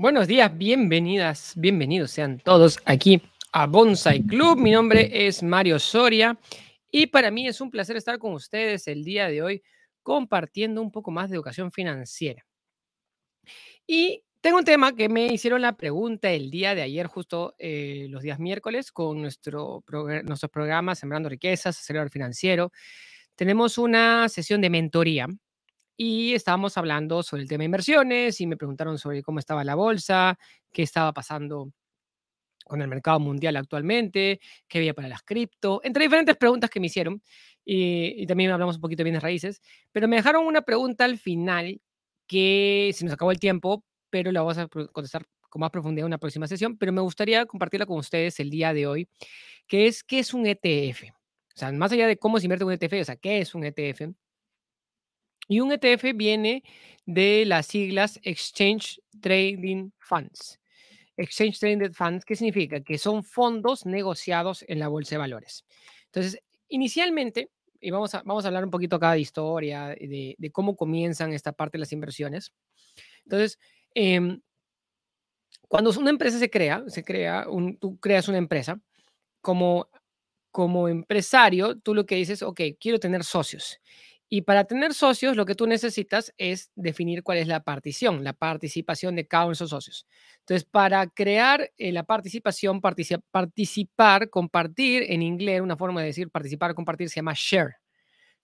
Buenos 0.00 0.28
días, 0.28 0.56
bienvenidas, 0.56 1.54
bienvenidos 1.56 2.12
sean 2.12 2.38
todos 2.38 2.78
aquí 2.84 3.20
a 3.50 3.66
Bonsai 3.66 4.22
Club. 4.22 4.56
Mi 4.56 4.70
nombre 4.70 5.26
es 5.26 5.42
Mario 5.42 5.80
Soria 5.80 6.38
y 6.88 7.08
para 7.08 7.32
mí 7.32 7.48
es 7.48 7.60
un 7.60 7.68
placer 7.68 7.96
estar 7.96 8.16
con 8.20 8.32
ustedes 8.32 8.86
el 8.86 9.02
día 9.02 9.26
de 9.26 9.42
hoy 9.42 9.62
compartiendo 10.04 10.82
un 10.82 10.92
poco 10.92 11.10
más 11.10 11.30
de 11.30 11.34
educación 11.34 11.72
financiera. 11.72 12.46
Y 13.88 14.22
tengo 14.40 14.58
un 14.58 14.64
tema 14.64 14.94
que 14.94 15.08
me 15.08 15.26
hicieron 15.26 15.62
la 15.62 15.76
pregunta 15.76 16.30
el 16.30 16.48
día 16.52 16.76
de 16.76 16.82
ayer, 16.82 17.08
justo 17.08 17.56
eh, 17.58 18.06
los 18.08 18.22
días 18.22 18.38
miércoles, 18.38 18.92
con 18.92 19.20
nuestro 19.20 19.82
nuestros 20.22 20.50
programas 20.52 21.00
Sembrando 21.00 21.28
Riquezas, 21.28 21.76
Acelerador 21.76 22.12
Financiero. 22.12 22.70
Tenemos 23.34 23.78
una 23.78 24.28
sesión 24.28 24.60
de 24.60 24.70
mentoría 24.70 25.26
y 26.00 26.32
estábamos 26.32 26.78
hablando 26.78 27.24
sobre 27.24 27.42
el 27.42 27.48
tema 27.48 27.62
de 27.62 27.66
inversiones 27.66 28.40
y 28.40 28.46
me 28.46 28.56
preguntaron 28.56 28.98
sobre 28.98 29.20
cómo 29.20 29.40
estaba 29.40 29.64
la 29.64 29.74
bolsa, 29.74 30.38
qué 30.72 30.84
estaba 30.84 31.12
pasando 31.12 31.72
con 32.64 32.80
el 32.80 32.86
mercado 32.86 33.18
mundial 33.18 33.56
actualmente, 33.56 34.38
qué 34.68 34.78
había 34.78 34.94
para 34.94 35.08
las 35.08 35.22
cripto, 35.22 35.80
entre 35.82 36.04
diferentes 36.04 36.36
preguntas 36.36 36.70
que 36.70 36.78
me 36.78 36.86
hicieron. 36.86 37.20
Y, 37.64 38.24
también 38.26 38.52
hablamos 38.52 38.76
un 38.76 38.80
poquito 38.80 39.00
de 39.00 39.04
bienes 39.04 39.22
raíces, 39.22 39.60
pero 39.90 40.06
me 40.06 40.16
dejaron 40.16 40.46
una 40.46 40.62
pregunta 40.62 41.04
al 41.04 41.18
final 41.18 41.80
que 42.28 42.92
se 42.94 43.04
nos 43.04 43.14
acabó 43.14 43.32
el 43.32 43.40
tiempo, 43.40 43.84
pero 44.08 44.30
la 44.30 44.42
vamos 44.42 44.58
a 44.58 44.68
contestar 44.68 45.26
con 45.50 45.60
más 45.60 45.70
profundidad 45.70 46.04
en 46.04 46.10
una 46.10 46.18
próxima 46.18 46.46
sesión, 46.46 46.78
pero 46.78 46.92
me 46.92 47.00
gustaría 47.00 47.44
compartirla 47.44 47.86
con 47.86 47.98
ustedes 47.98 48.38
el 48.38 48.50
día 48.50 48.72
de 48.72 48.86
hoy, 48.86 49.08
que 49.66 49.88
es 49.88 50.04
qué 50.04 50.20
es 50.20 50.32
un 50.32 50.46
ETF. 50.46 51.10
O 51.10 51.58
sea, 51.58 51.72
más 51.72 51.90
allá 51.90 52.06
de 52.06 52.18
cómo 52.18 52.38
se 52.38 52.46
invierte 52.46 52.64
un 52.64 52.72
ETF, 52.72 53.00
o 53.00 53.04
sea, 53.04 53.16
qué 53.16 53.40
es 53.40 53.54
un 53.54 53.64
ETF, 53.64 54.12
y 55.48 55.60
un 55.60 55.72
ETF 55.72 56.14
viene 56.14 56.62
de 57.06 57.44
las 57.46 57.66
siglas 57.66 58.20
Exchange 58.22 59.00
Trading 59.20 59.90
Funds. 59.98 60.60
Exchange 61.16 61.58
Traded 61.58 61.92
Funds, 61.92 62.24
¿qué 62.24 62.36
significa? 62.36 62.80
Que 62.80 62.96
son 62.96 63.24
fondos 63.24 63.84
negociados 63.84 64.64
en 64.68 64.78
la 64.78 64.88
bolsa 64.88 65.16
de 65.16 65.18
valores. 65.18 65.64
Entonces, 66.06 66.40
inicialmente, 66.68 67.50
y 67.80 67.90
vamos 67.90 68.14
a, 68.14 68.22
vamos 68.22 68.44
a 68.44 68.48
hablar 68.48 68.64
un 68.64 68.70
poquito 68.70 68.96
acá 68.96 69.12
de 69.12 69.20
historia, 69.20 69.88
de, 69.88 70.36
de 70.38 70.50
cómo 70.52 70.76
comienzan 70.76 71.32
esta 71.32 71.52
parte 71.52 71.76
de 71.76 71.80
las 71.80 71.92
inversiones. 71.92 72.52
Entonces, 73.24 73.58
em, 73.94 74.40
cuando 75.68 75.90
una 75.98 76.10
empresa 76.10 76.38
se 76.38 76.50
crea, 76.50 76.84
se 76.86 77.04
crea, 77.04 77.48
un, 77.48 77.76
tú 77.78 77.98
creas 77.98 78.28
una 78.28 78.38
empresa, 78.38 78.80
como, 79.40 79.88
como 80.50 80.88
empresario, 80.88 81.78
tú 81.78 81.94
lo 81.94 82.06
que 82.06 82.16
dices, 82.16 82.42
ok, 82.42 82.60
quiero 82.80 83.00
tener 83.00 83.24
socios. 83.24 83.80
Y 84.30 84.42
para 84.42 84.64
tener 84.64 84.92
socios, 84.92 85.36
lo 85.36 85.46
que 85.46 85.54
tú 85.54 85.66
necesitas 85.66 86.34
es 86.36 86.70
definir 86.74 87.22
cuál 87.22 87.38
es 87.38 87.46
la 87.46 87.64
partición, 87.64 88.24
la 88.24 88.34
participación 88.34 89.16
de 89.16 89.26
cada 89.26 89.44
uno 89.44 89.50
de 89.50 89.54
esos 89.54 89.70
socios. 89.70 90.06
Entonces, 90.40 90.64
para 90.64 91.06
crear 91.06 91.70
eh, 91.78 91.92
la 91.92 92.02
participación, 92.02 92.82
participar, 92.82 94.28
compartir, 94.28 95.04
en 95.08 95.22
inglés, 95.22 95.62
una 95.62 95.78
forma 95.78 96.02
de 96.02 96.08
decir 96.08 96.30
participar, 96.30 96.74
compartir, 96.74 97.08
se 97.08 97.16
llama 97.16 97.32
share. 97.34 97.76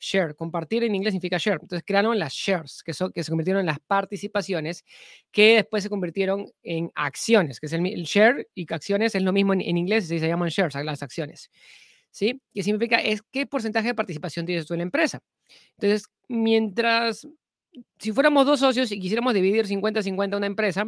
Share, 0.00 0.34
compartir 0.34 0.84
en 0.84 0.94
inglés 0.94 1.12
significa 1.12 1.36
share. 1.38 1.58
Entonces, 1.60 1.84
crearon 1.86 2.18
las 2.18 2.32
shares, 2.32 2.82
que, 2.82 2.94
son, 2.94 3.12
que 3.12 3.22
se 3.22 3.30
convirtieron 3.30 3.60
en 3.60 3.66
las 3.66 3.78
participaciones, 3.80 4.84
que 5.30 5.56
después 5.56 5.82
se 5.82 5.90
convirtieron 5.90 6.46
en 6.62 6.90
acciones, 6.94 7.60
que 7.60 7.66
es 7.66 7.72
el, 7.74 7.82
share 8.04 8.48
y 8.54 8.72
acciones 8.72 9.14
es 9.14 9.22
lo 9.22 9.32
mismo 9.32 9.52
en, 9.52 9.60
en 9.60 9.76
inglés, 9.76 10.08
se 10.08 10.18
llaman 10.18 10.48
shares, 10.48 10.74
las 10.82 11.02
acciones. 11.02 11.50
¿Sí? 12.14 12.40
¿Qué 12.54 12.62
significa? 12.62 12.96
Es 12.98 13.22
qué 13.32 13.44
porcentaje 13.44 13.88
de 13.88 13.94
participación 13.94 14.46
tienes 14.46 14.66
tú 14.66 14.74
en 14.74 14.78
la 14.78 14.84
empresa. 14.84 15.20
Entonces, 15.72 16.06
mientras, 16.28 17.26
si 17.98 18.12
fuéramos 18.12 18.46
dos 18.46 18.60
socios 18.60 18.92
y 18.92 19.00
quisiéramos 19.00 19.34
dividir 19.34 19.66
50-50 19.66 20.36
una 20.36 20.46
empresa, 20.46 20.86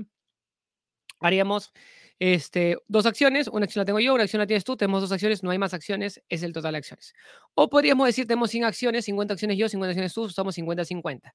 haríamos 1.19 1.73
este, 2.21 2.77
dos 2.87 3.07
acciones, 3.07 3.49
una 3.49 3.65
acción 3.65 3.81
la 3.81 3.87
tengo 3.87 3.99
yo, 3.99 4.15
una 4.15 4.23
acción 4.23 4.39
la 4.39 4.47
tienes 4.47 4.63
tú, 4.63 4.77
tenemos 4.77 5.03
dos 5.03 5.11
acciones, 5.11 5.43
no 5.43 5.51
hay 5.51 5.59
más 5.59 5.75
acciones, 5.75 6.23
es 6.28 6.45
el 6.45 6.53
total 6.53 6.73
de 6.73 6.78
acciones. 6.78 7.12
O 7.55 7.69
podríamos 7.69 8.06
decir, 8.06 8.29
tenemos 8.29 8.50
100 8.53 8.65
acciones, 8.65 9.05
50 9.06 9.34
acciones 9.34 9.59
yo, 9.59 9.69
50 9.69 9.91
acciones 9.91 10.15
tú, 10.15 10.31
somos 10.31 10.56
50-50. 10.56 11.34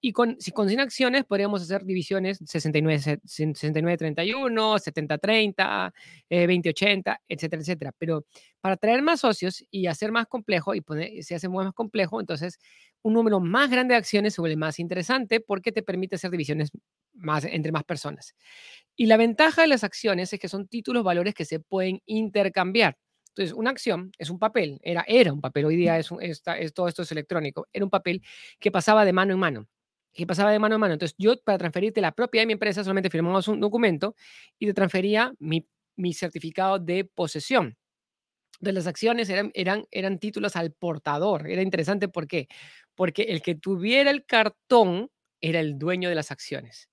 Y 0.00 0.12
con, 0.12 0.40
si 0.40 0.52
con 0.52 0.68
100 0.68 0.80
acciones 0.80 1.24
podríamos 1.24 1.62
hacer 1.62 1.84
divisiones 1.84 2.40
69-31, 2.42 4.78
70-30, 4.78 5.92
20-80, 6.30 7.18
etcétera, 7.28 7.62
etcétera. 7.62 7.92
Pero 7.98 8.24
para 8.60 8.76
traer 8.76 9.02
más 9.02 9.20
socios 9.20 9.64
y 9.70 9.86
hacer 9.86 10.12
más 10.12 10.26
complejo, 10.26 10.74
y 10.74 10.82
se 11.22 11.34
hace 11.34 11.48
más 11.48 11.72
complejo, 11.72 12.20
entonces 12.20 12.58
un 13.02 13.14
número 13.14 13.40
más 13.40 13.70
grande 13.70 13.94
de 13.94 13.98
acciones 13.98 14.34
se 14.34 14.40
vuelve 14.40 14.56
más 14.56 14.78
interesante 14.78 15.40
porque 15.40 15.72
te 15.72 15.82
permite 15.82 16.16
hacer 16.16 16.30
divisiones 16.30 16.70
más, 17.14 17.44
entre 17.44 17.72
más 17.72 17.84
personas. 17.84 18.34
Y 18.96 19.06
la 19.06 19.16
ventaja 19.16 19.62
de 19.62 19.68
las 19.68 19.84
acciones 19.84 20.32
es 20.32 20.40
que 20.40 20.48
son 20.48 20.68
títulos, 20.68 21.04
valores 21.04 21.34
que 21.34 21.44
se 21.44 21.60
pueden 21.60 22.00
intercambiar. 22.06 22.96
Entonces, 23.34 23.54
una 23.56 23.70
acción 23.70 24.12
es 24.18 24.28
un 24.30 24.38
papel, 24.38 24.78
era, 24.82 25.04
era 25.08 25.32
un 25.32 25.40
papel, 25.40 25.64
hoy 25.64 25.76
día 25.76 25.98
es, 25.98 26.10
es 26.20 26.42
todo 26.74 26.86
esto 26.88 27.02
es 27.02 27.12
electrónico, 27.12 27.66
era 27.72 27.84
un 27.84 27.90
papel 27.90 28.22
que 28.60 28.70
pasaba 28.70 29.04
de 29.06 29.12
mano 29.14 29.32
en 29.32 29.38
mano, 29.38 29.68
que 30.12 30.26
pasaba 30.26 30.50
de 30.52 30.58
mano 30.58 30.74
en 30.74 30.80
mano. 30.82 30.92
Entonces, 30.94 31.16
yo 31.18 31.34
para 31.42 31.56
transferirte 31.58 32.02
la 32.02 32.12
propiedad 32.12 32.42
de 32.42 32.46
mi 32.48 32.52
empresa 32.54 32.84
solamente 32.84 33.08
firmamos 33.08 33.48
un 33.48 33.60
documento 33.60 34.14
y 34.58 34.66
te 34.66 34.74
transfería 34.74 35.32
mi, 35.38 35.66
mi 35.96 36.12
certificado 36.12 36.78
de 36.78 37.04
posesión. 37.06 37.76
Entonces, 38.60 38.74
las 38.74 38.86
acciones 38.86 39.28
eran, 39.30 39.50
eran, 39.54 39.86
eran 39.90 40.18
títulos 40.18 40.54
al 40.56 40.72
portador. 40.72 41.48
Era 41.50 41.62
interesante, 41.62 42.08
¿por 42.08 42.28
qué? 42.28 42.48
Porque 42.94 43.22
el 43.22 43.42
que 43.42 43.54
tuviera 43.56 44.10
el 44.10 44.24
cartón 44.26 45.10
era 45.40 45.60
el 45.60 45.78
dueño 45.78 46.08
de 46.08 46.14
las 46.14 46.30
acciones. 46.30 46.88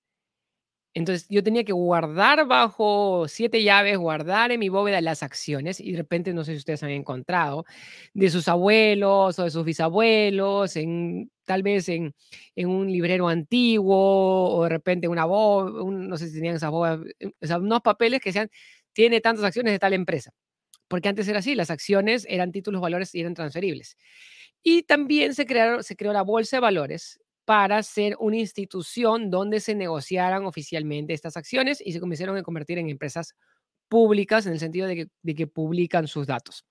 Entonces 0.95 1.27
yo 1.29 1.43
tenía 1.43 1.63
que 1.63 1.71
guardar 1.71 2.47
bajo 2.47 3.27
siete 3.27 3.63
llaves, 3.63 3.97
guardar 3.97 4.51
en 4.51 4.59
mi 4.59 4.69
bóveda 4.69 5.01
las 5.01 5.21
acciones 5.23 5.79
y 5.79 5.91
de 5.91 5.97
repente, 5.97 6.33
no 6.33 6.43
sé 6.43 6.53
si 6.53 6.57
ustedes 6.57 6.81
han 6.83 6.89
encontrado, 6.89 7.65
de 8.13 8.29
sus 8.29 8.47
abuelos 8.47 9.37
o 9.39 9.43
de 9.43 9.51
sus 9.51 9.63
bisabuelos, 9.65 10.75
en, 10.75 11.31
tal 11.45 11.61
vez 11.63 11.89
en, 11.89 12.15
en 12.55 12.69
un 12.69 12.91
librero 12.91 13.27
antiguo 13.27 14.49
o 14.55 14.63
de 14.63 14.69
repente 14.69 15.07
una 15.07 15.25
bóveda, 15.25 15.83
no 15.91 16.17
sé 16.17 16.27
si 16.27 16.35
tenían 16.35 16.55
esas 16.55 16.71
bóvedas, 16.71 17.01
eh, 17.19 17.31
unos 17.57 17.81
papeles 17.81 18.19
que 18.21 18.31
sean, 18.33 18.49
tiene 18.93 19.21
tantas 19.21 19.45
acciones 19.45 19.73
de 19.73 19.79
tal 19.79 19.93
empresa. 19.93 20.31
Porque 20.87 21.09
antes 21.09 21.27
era 21.27 21.39
así, 21.39 21.55
las 21.55 21.71
acciones 21.71 22.25
eran 22.29 22.51
títulos, 22.51 22.81
valores 22.81 23.13
y 23.15 23.21
eran 23.21 23.35
transferibles. 23.35 23.97
Y 24.63 24.83
también 24.83 25.35
se, 25.35 25.45
crearon, 25.45 25.83
se 25.83 25.95
creó 25.95 26.13
la 26.13 26.23
bolsa 26.23 26.57
de 26.57 26.61
valores 26.61 27.19
para 27.49 27.81
ser 27.81 28.15
una 28.19 28.37
institución 28.37 29.31
donde 29.31 29.59
se 29.59 29.73
negociaran 29.73 30.45
oficialmente 30.45 31.15
estas 31.15 31.35
acciones 31.35 31.81
y 31.83 31.93
se 31.93 31.99
comenzaron 31.99 32.37
a 32.37 32.43
convertir 32.43 32.77
en 32.77 32.89
empresas 32.89 33.33
públicas 33.87 34.45
en 34.45 34.53
el 34.53 34.59
sentido 34.59 34.85
de 34.85 34.95
que, 34.95 35.07
de 35.23 35.33
que 35.33 35.47
publican 35.47 36.07
sus 36.07 36.27
datos. 36.27 36.63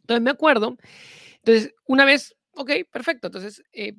Entonces 0.00 0.22
me 0.22 0.30
acuerdo, 0.30 0.78
entonces 1.34 1.74
una 1.86 2.06
vez, 2.06 2.34
ok, 2.52 2.70
perfecto, 2.90 3.26
entonces 3.26 3.62
eh, 3.74 3.92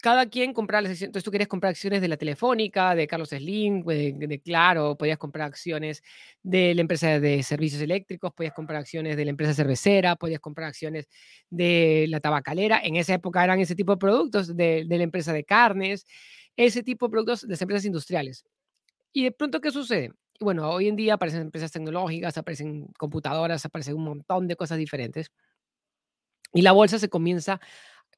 cada 0.00 0.26
quien 0.26 0.52
compraba 0.52 0.82
las 0.82 0.92
acciones. 0.92 1.08
Entonces 1.08 1.24
tú 1.24 1.30
querías 1.30 1.48
comprar 1.48 1.70
acciones 1.70 2.00
de 2.00 2.08
la 2.08 2.16
Telefónica, 2.16 2.94
de 2.94 3.06
Carlos 3.06 3.30
Slim, 3.30 3.82
de, 3.84 4.40
Claro, 4.44 4.96
podías 4.96 5.18
comprar 5.18 5.48
acciones 5.48 6.02
de 6.42 6.74
la 6.74 6.80
empresa 6.80 7.20
de 7.20 7.42
servicios 7.42 7.82
eléctricos, 7.82 8.32
podías 8.32 8.54
comprar 8.54 8.80
acciones 8.80 9.16
de 9.16 9.24
la 9.24 9.30
empresa 9.30 9.54
cervecera, 9.54 10.16
podías 10.16 10.40
comprar 10.40 10.68
acciones 10.68 11.08
de 11.50 12.06
la 12.08 12.20
tabacalera. 12.20 12.80
En 12.82 12.96
esa 12.96 13.14
época 13.14 13.42
eran 13.42 13.60
ese 13.60 13.74
tipo 13.74 13.92
de 13.92 13.98
productos 13.98 14.56
de, 14.56 14.84
de 14.86 14.98
la 14.98 15.04
empresa 15.04 15.32
de 15.32 15.44
carnes, 15.44 16.06
ese 16.56 16.82
tipo 16.82 17.06
de 17.06 17.10
productos 17.10 17.42
de 17.42 17.48
las 17.48 17.62
empresas 17.62 17.84
industriales. 17.84 18.44
Y 19.12 19.24
de 19.24 19.32
pronto, 19.32 19.60
¿qué 19.60 19.70
sucede? 19.70 20.12
Bueno, 20.40 20.70
hoy 20.70 20.88
en 20.88 20.96
día 20.96 21.14
aparecen 21.14 21.40
empresas 21.42 21.72
tecnológicas, 21.72 22.38
aparecen 22.38 22.86
computadoras, 22.98 23.64
aparecen 23.64 23.96
un 23.96 24.04
montón 24.04 24.46
de 24.48 24.56
cosas 24.56 24.78
diferentes. 24.78 25.30
Y 26.52 26.62
la 26.62 26.72
bolsa 26.72 26.98
se 26.98 27.08
comienza 27.08 27.60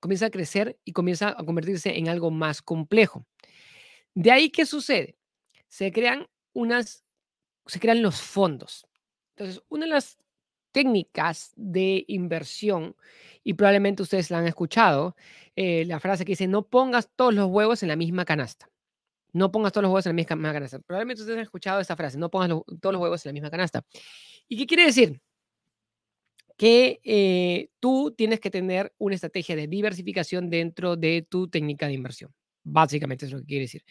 comienza 0.00 0.26
a 0.26 0.30
crecer 0.30 0.78
y 0.84 0.92
comienza 0.92 1.28
a 1.28 1.44
convertirse 1.44 1.96
en 1.96 2.08
algo 2.08 2.30
más 2.30 2.62
complejo. 2.62 3.24
De 4.14 4.32
ahí, 4.32 4.50
¿qué 4.50 4.66
sucede? 4.66 5.16
Se 5.68 5.92
crean 5.92 6.26
unas, 6.52 7.04
se 7.66 7.78
crean 7.78 8.02
los 8.02 8.20
fondos. 8.20 8.86
Entonces, 9.36 9.62
una 9.68 9.84
de 9.84 9.92
las 9.92 10.18
técnicas 10.72 11.52
de 11.56 12.04
inversión, 12.08 12.96
y 13.42 13.54
probablemente 13.54 14.02
ustedes 14.02 14.30
la 14.30 14.38
han 14.38 14.46
escuchado, 14.46 15.16
eh, 15.56 15.84
la 15.84 16.00
frase 16.00 16.24
que 16.24 16.32
dice, 16.32 16.46
no 16.46 16.66
pongas 16.66 17.08
todos 17.14 17.34
los 17.34 17.46
huevos 17.46 17.82
en 17.82 17.88
la 17.88 17.96
misma 17.96 18.24
canasta. 18.24 18.68
No 19.32 19.52
pongas 19.52 19.72
todos 19.72 19.82
los 19.82 19.90
huevos 19.90 20.06
en 20.06 20.10
la 20.10 20.14
misma 20.14 20.52
canasta. 20.52 20.80
Probablemente 20.80 21.22
ustedes 21.22 21.38
han 21.38 21.42
escuchado 21.42 21.80
esta 21.80 21.96
frase, 21.96 22.18
no 22.18 22.30
pongas 22.30 22.48
todos 22.80 22.92
los 22.92 23.00
huevos 23.00 23.24
en 23.24 23.30
la 23.30 23.32
misma 23.34 23.50
canasta. 23.50 23.84
¿Y 24.48 24.56
qué 24.56 24.66
quiere 24.66 24.86
decir? 24.86 25.20
Que 26.60 27.00
eh, 27.04 27.70
tú 27.80 28.12
tienes 28.14 28.38
que 28.38 28.50
tener 28.50 28.92
una 28.98 29.14
estrategia 29.14 29.56
de 29.56 29.66
diversificación 29.66 30.50
dentro 30.50 30.94
de 30.94 31.26
tu 31.26 31.48
técnica 31.48 31.86
de 31.86 31.94
inversión. 31.94 32.34
Básicamente 32.62 33.24
es 33.24 33.32
lo 33.32 33.38
que 33.38 33.46
quiere 33.46 33.62
decir. 33.62 33.82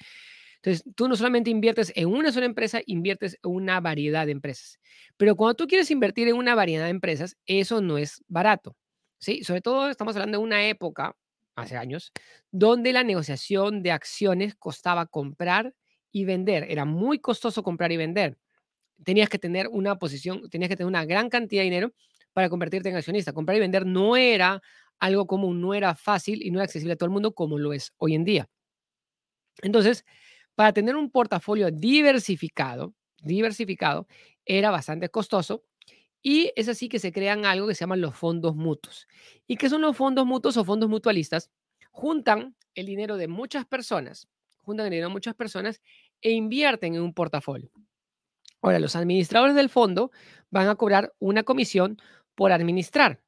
Entonces, 0.58 0.84
tú 0.96 1.08
no 1.08 1.16
solamente 1.16 1.50
inviertes 1.50 1.92
en 1.96 2.10
una 2.10 2.32
sola 2.32 2.46
empresa, 2.46 2.80
inviertes 2.86 3.40
en 3.44 3.52
una 3.56 3.80
variedad 3.82 4.28
de 4.28 4.34
empresas. 4.34 4.78
Pero 5.18 5.36
cuando 5.36 5.56
tú 5.56 5.66
quieres 5.66 5.90
invertir 5.90 6.28
en 6.28 6.36
una 6.36 6.54
variedad 6.54 6.84
de 6.84 6.92
empresas, 6.92 7.38
eso 7.48 7.82
no 7.82 7.98
es 7.98 8.24
barato. 8.28 8.78
¿sí? 9.18 9.44
Sobre 9.44 9.62
todo 9.62 9.90
estamos 9.90 10.16
hablando 10.16 10.38
de 10.38 10.44
una 10.44 10.68
época, 10.68 11.16
hace 11.56 11.76
años, 11.76 12.12
donde 12.52 12.94
la 12.94 13.04
negociación 13.04 13.82
de 13.82 13.94
acciones 13.94 14.54
costaba 14.54 15.08
comprar 15.08 15.74
y 16.12 16.26
vender. 16.26 16.68
Era 16.70 16.86
muy 16.86 17.18
costoso 17.18 17.64
comprar 17.64 17.92
y 17.92 17.98
vender. 17.98 18.38
Tenías 19.04 19.28
que 19.28 19.40
tener 19.40 19.70
una 19.70 19.98
posición, 19.98 20.48
tenías 20.52 20.70
que 20.70 20.76
tener 20.76 20.88
una 20.88 21.06
gran 21.06 21.32
cantidad 21.32 21.62
de 21.62 21.66
dinero 21.72 21.94
para 22.40 22.50
convertirte 22.50 22.88
en 22.88 22.96
accionista. 22.96 23.34
Comprar 23.34 23.58
y 23.58 23.60
vender 23.60 23.86
no 23.86 24.16
era 24.16 24.62
algo 24.98 25.28
común, 25.28 25.60
no 25.60 25.74
era 25.74 25.94
fácil 25.94 26.42
y 26.42 26.52
no 26.52 26.60
era 26.60 26.64
accesible 26.64 26.94
a 26.94 26.96
todo 26.96 27.08
el 27.08 27.12
mundo 27.12 27.34
como 27.36 27.58
lo 27.58 27.74
es 27.74 27.92
hoy 27.98 28.16
en 28.16 28.24
día. 28.24 28.50
Entonces, 29.62 30.06
para 30.56 30.72
tener 30.72 30.96
un 30.96 31.12
portafolio 31.12 31.70
diversificado, 31.70 32.96
diversificado, 33.22 34.08
era 34.46 34.72
bastante 34.72 35.10
costoso 35.10 35.66
y 36.22 36.54
es 36.56 36.70
así 36.70 36.88
que 36.88 37.00
se 37.00 37.12
crean 37.12 37.46
algo 37.46 37.68
que 37.68 37.76
se 37.76 37.82
llaman 37.82 38.00
los 38.00 38.16
fondos 38.16 38.56
mutuos. 38.56 39.10
¿Y 39.46 39.58
qué 39.58 39.70
son 39.70 39.82
los 39.82 39.98
fondos 39.98 40.26
mutuos 40.26 40.56
o 40.56 40.64
fondos 40.64 40.90
mutualistas? 40.90 41.52
Juntan 41.92 42.56
el 42.74 42.86
dinero 42.86 43.18
de 43.18 43.28
muchas 43.28 43.66
personas, 43.66 44.30
juntan 44.62 44.86
el 44.86 44.92
dinero 44.92 45.10
de 45.10 45.14
muchas 45.14 45.36
personas 45.36 45.82
e 46.22 46.32
invierten 46.32 46.96
en 46.96 47.02
un 47.02 47.14
portafolio. 47.14 47.70
Ahora, 48.62 48.80
los 48.80 48.96
administradores 48.96 49.56
del 49.56 49.68
fondo 49.68 50.12
van 50.52 50.70
a 50.70 50.76
cobrar 50.76 51.14
una 51.20 51.44
comisión 51.44 51.98
por 52.40 52.54
administrar. 52.54 53.20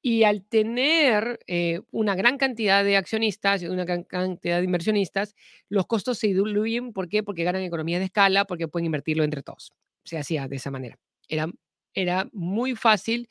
Y 0.00 0.22
al 0.22 0.42
tener 0.42 1.40
eh, 1.46 1.80
una 1.90 2.14
gran 2.14 2.38
cantidad 2.38 2.82
de 2.82 2.96
accionistas 2.96 3.60
una 3.64 3.84
gran 3.84 4.02
cantidad 4.04 4.60
de 4.60 4.64
inversionistas, 4.64 5.34
los 5.68 5.86
costos 5.86 6.16
se 6.16 6.28
diluyen. 6.28 6.94
¿Por 6.94 7.10
qué? 7.10 7.22
Porque 7.22 7.44
ganan 7.44 7.60
economía 7.60 7.98
de 7.98 8.06
escala, 8.06 8.46
porque 8.46 8.66
pueden 8.66 8.86
invertirlo 8.86 9.24
entre 9.24 9.42
todos. 9.42 9.74
Se 10.04 10.16
hacía 10.16 10.48
de 10.48 10.56
esa 10.56 10.70
manera. 10.70 10.98
Era, 11.28 11.50
era 11.92 12.30
muy 12.32 12.74
fácil 12.74 13.28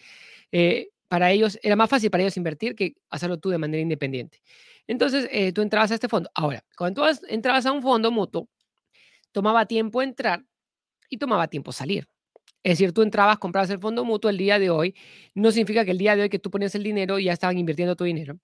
eh, 0.52 0.90
para 1.08 1.32
ellos, 1.32 1.58
era 1.64 1.76
más 1.76 1.90
fácil 1.90 2.12
para 2.12 2.22
ellos 2.22 2.38
invertir 2.38 2.76
que 2.76 2.94
hacerlo 3.10 3.40
tú 3.40 3.50
de 3.50 3.58
manera 3.58 3.82
independiente. 3.82 4.44
Entonces, 4.86 5.28
eh, 5.32 5.54
tú 5.54 5.64
entrabas 5.64 5.90
a 5.90 5.96
este 5.96 6.08
fondo. 6.08 6.30
Ahora, 6.36 6.64
cuando 6.78 7.02
tú 7.02 7.20
entrabas 7.30 7.66
a 7.66 7.72
un 7.72 7.82
fondo 7.82 8.12
mutuo, 8.12 8.48
tomaba 9.32 9.66
tiempo 9.66 10.04
entrar 10.04 10.46
y 11.10 11.18
tomaba 11.18 11.48
tiempo 11.48 11.72
salir. 11.72 12.08
Es 12.64 12.80
decir, 12.80 12.94
tú 12.94 13.04
entrabas, 13.04 13.38
comprabas 13.38 13.70
el 13.70 13.80
fondo 13.80 14.04
mutuo 14.06 14.30
el 14.30 14.38
día 14.38 14.58
de 14.60 14.72
hoy, 14.72 14.96
no 15.36 15.52
significa 15.52 15.86
que 15.86 15.92
el 15.92 16.00
día 16.00 16.16
de 16.16 16.24
hoy 16.24 16.30
que 16.30 16.40
tú 16.40 16.50
ponías 16.50 16.74
el 16.76 16.84
dinero 16.84 17.20
ya 17.20 17.32
estaban 17.32 17.58
invirtiendo 17.58 17.96
tu 17.96 18.06
dinero. 18.06 18.40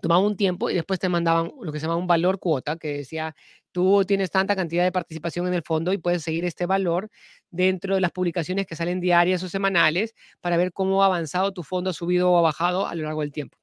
Tomaba 0.00 0.20
un 0.20 0.36
tiempo 0.36 0.68
y 0.68 0.74
después 0.74 1.00
te 1.00 1.08
mandaban 1.08 1.52
lo 1.62 1.72
que 1.72 1.80
se 1.80 1.86
llama 1.86 1.96
un 1.96 2.06
valor 2.06 2.38
cuota, 2.38 2.76
que 2.76 2.98
decía, 2.98 3.34
tú 3.72 4.04
tienes 4.04 4.30
tanta 4.30 4.54
cantidad 4.54 4.84
de 4.84 4.92
participación 4.92 5.46
en 5.46 5.54
el 5.54 5.62
fondo 5.62 5.92
y 5.92 5.98
puedes 5.98 6.22
seguir 6.22 6.44
este 6.44 6.66
valor 6.66 7.08
dentro 7.50 7.94
de 7.94 8.02
las 8.02 8.12
publicaciones 8.12 8.66
que 8.66 8.76
salen 8.76 9.00
diarias 9.00 9.42
o 9.42 9.48
semanales 9.48 10.14
para 10.40 10.56
ver 10.58 10.72
cómo 10.72 11.02
ha 11.02 11.06
avanzado 11.06 11.52
tu 11.52 11.62
fondo, 11.62 11.90
ha 11.90 11.92
subido 11.94 12.30
o 12.30 12.38
ha 12.38 12.42
bajado 12.42 12.86
a 12.86 12.94
lo 12.94 13.04
largo 13.04 13.22
del 13.22 13.32
tiempo. 13.32 13.56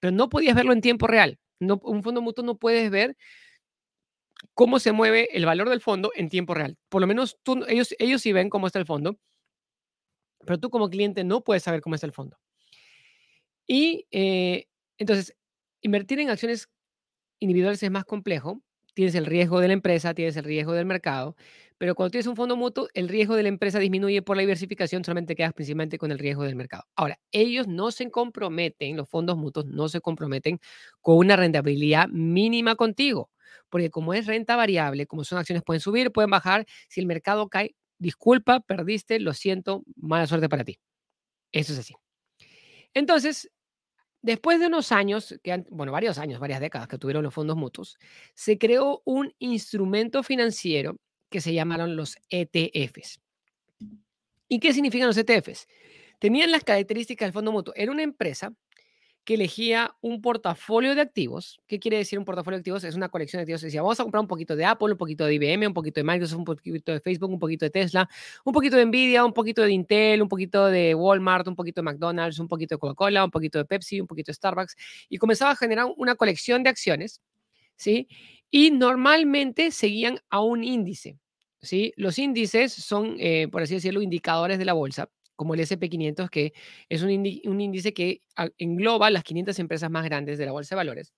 Pero 0.00 0.12
no 0.12 0.28
podías 0.28 0.54
verlo 0.54 0.72
en 0.72 0.80
tiempo 0.80 1.06
real. 1.06 1.38
Un 1.60 2.02
fondo 2.02 2.22
mutuo 2.22 2.44
no 2.44 2.56
puedes 2.56 2.90
ver 2.90 3.16
cómo 4.54 4.78
se 4.78 4.92
mueve 4.92 5.28
el 5.36 5.46
valor 5.46 5.68
del 5.68 5.80
fondo 5.80 6.12
en 6.14 6.28
tiempo 6.28 6.54
real. 6.54 6.76
Por 6.88 7.00
lo 7.00 7.06
menos 7.06 7.38
tú, 7.42 7.64
ellos, 7.68 7.94
ellos 7.98 8.22
sí 8.22 8.32
ven 8.32 8.50
cómo 8.50 8.66
está 8.66 8.78
el 8.78 8.86
fondo, 8.86 9.18
pero 10.44 10.58
tú 10.58 10.70
como 10.70 10.88
cliente 10.88 11.24
no 11.24 11.42
puedes 11.42 11.62
saber 11.62 11.80
cómo 11.80 11.94
está 11.94 12.06
el 12.06 12.12
fondo. 12.12 12.38
Y 13.66 14.06
eh, 14.10 14.66
entonces, 14.98 15.36
invertir 15.80 16.20
en 16.20 16.30
acciones 16.30 16.68
individuales 17.40 17.82
es 17.82 17.90
más 17.90 18.04
complejo. 18.04 18.62
Tienes 18.94 19.14
el 19.14 19.26
riesgo 19.26 19.60
de 19.60 19.68
la 19.68 19.74
empresa, 19.74 20.14
tienes 20.14 20.36
el 20.36 20.44
riesgo 20.44 20.72
del 20.72 20.86
mercado, 20.86 21.36
pero 21.76 21.94
cuando 21.94 22.12
tienes 22.12 22.26
un 22.26 22.36
fondo 22.36 22.56
mutuo, 22.56 22.88
el 22.94 23.08
riesgo 23.08 23.34
de 23.36 23.42
la 23.42 23.50
empresa 23.50 23.78
disminuye 23.78 24.22
por 24.22 24.36
la 24.36 24.40
diversificación, 24.40 25.04
solamente 25.04 25.36
quedas 25.36 25.52
principalmente 25.52 25.98
con 25.98 26.10
el 26.12 26.18
riesgo 26.18 26.44
del 26.44 26.56
mercado. 26.56 26.84
Ahora, 26.94 27.18
ellos 27.30 27.68
no 27.68 27.90
se 27.90 28.10
comprometen, 28.10 28.96
los 28.96 29.08
fondos 29.08 29.36
mutuos 29.36 29.66
no 29.66 29.88
se 29.88 30.00
comprometen 30.00 30.60
con 31.02 31.18
una 31.18 31.36
rentabilidad 31.36 32.08
mínima 32.08 32.74
contigo 32.76 33.30
porque 33.68 33.90
como 33.90 34.14
es 34.14 34.26
renta 34.26 34.56
variable, 34.56 35.06
como 35.06 35.24
son 35.24 35.38
acciones, 35.38 35.62
pueden 35.64 35.80
subir, 35.80 36.12
pueden 36.12 36.30
bajar. 36.30 36.66
Si 36.88 37.00
el 37.00 37.06
mercado 37.06 37.48
cae, 37.48 37.74
disculpa, 37.98 38.60
perdiste, 38.60 39.20
lo 39.20 39.32
siento, 39.32 39.84
mala 39.96 40.26
suerte 40.26 40.48
para 40.48 40.64
ti. 40.64 40.78
Eso 41.52 41.72
es 41.72 41.78
así. 41.78 41.94
Entonces, 42.94 43.50
después 44.22 44.60
de 44.60 44.66
unos 44.66 44.92
años, 44.92 45.38
que 45.42 45.64
bueno, 45.70 45.92
varios 45.92 46.18
años, 46.18 46.40
varias 46.40 46.60
décadas 46.60 46.88
que 46.88 46.98
tuvieron 46.98 47.22
los 47.22 47.34
fondos 47.34 47.56
mutuos, 47.56 47.98
se 48.34 48.58
creó 48.58 49.02
un 49.04 49.34
instrumento 49.38 50.22
financiero 50.22 50.96
que 51.30 51.40
se 51.40 51.52
llamaron 51.52 51.96
los 51.96 52.16
ETFs. 52.30 53.20
¿Y 54.48 54.60
qué 54.60 54.72
significan 54.72 55.08
los 55.08 55.16
ETFs? 55.16 55.66
Tenían 56.18 56.50
las 56.50 56.64
características 56.64 57.26
del 57.26 57.32
fondo 57.32 57.52
mutuo. 57.52 57.74
Era 57.76 57.92
una 57.92 58.02
empresa 58.02 58.52
que 59.26 59.34
elegía 59.34 59.96
un 60.02 60.22
portafolio 60.22 60.94
de 60.94 61.00
activos. 61.00 61.60
¿Qué 61.66 61.80
quiere 61.80 61.96
decir 61.96 62.16
un 62.16 62.24
portafolio 62.24 62.58
de 62.58 62.60
activos? 62.60 62.84
Es 62.84 62.94
una 62.94 63.08
colección 63.08 63.40
de 63.40 63.42
activos. 63.42 63.60
Decía, 63.60 63.82
vamos 63.82 63.98
a 63.98 64.04
comprar 64.04 64.20
un 64.20 64.28
poquito 64.28 64.54
de 64.54 64.64
Apple, 64.64 64.92
un 64.92 64.96
poquito 64.96 65.24
de 65.24 65.34
IBM, 65.34 65.66
un 65.66 65.74
poquito 65.74 65.98
de 65.98 66.04
Microsoft, 66.04 66.38
un 66.38 66.44
poquito 66.44 66.92
de 66.92 67.00
Facebook, 67.00 67.32
un 67.32 67.40
poquito 67.40 67.66
de 67.66 67.70
Tesla, 67.70 68.08
un 68.44 68.52
poquito 68.52 68.76
de 68.76 68.86
Nvidia, 68.86 69.24
un 69.24 69.32
poquito 69.32 69.62
de 69.62 69.72
Intel, 69.72 70.22
un 70.22 70.28
poquito 70.28 70.66
de 70.66 70.94
Walmart, 70.94 71.48
un 71.48 71.56
poquito 71.56 71.80
de 71.80 71.86
McDonald's, 71.86 72.38
un 72.38 72.46
poquito 72.46 72.76
de 72.76 72.78
Coca-Cola, 72.78 73.24
un 73.24 73.32
poquito 73.32 73.58
de 73.58 73.64
Pepsi, 73.64 74.00
un 74.00 74.06
poquito 74.06 74.30
de 74.30 74.34
Starbucks. 74.34 74.76
Y 75.08 75.18
comenzaba 75.18 75.50
a 75.50 75.56
generar 75.56 75.88
una 75.96 76.14
colección 76.14 76.62
de 76.62 76.70
acciones, 76.70 77.20
¿sí? 77.74 78.06
Y 78.48 78.70
normalmente 78.70 79.72
seguían 79.72 80.20
a 80.30 80.40
un 80.40 80.62
índice. 80.62 81.18
¿Sí? 81.62 81.92
Los 81.96 82.20
índices 82.20 82.72
son, 82.72 83.16
eh, 83.18 83.48
por 83.50 83.60
así 83.60 83.74
decirlo, 83.74 84.00
indicadores 84.00 84.58
de 84.58 84.64
la 84.64 84.72
bolsa 84.72 85.08
como 85.36 85.54
el 85.54 85.60
SP500, 85.60 86.28
que 86.30 86.52
es 86.88 87.02
un, 87.02 87.10
índice 87.10 87.94
que 87.94 88.22
engloba 88.58 89.10
las 89.10 89.22
500 89.22 89.58
empresas 89.58 89.90
más 89.90 90.04
grandes 90.04 90.38
de 90.38 90.46
la 90.46 90.52
bolsa 90.52 90.74
de 90.74 90.76
valores. 90.76 91.12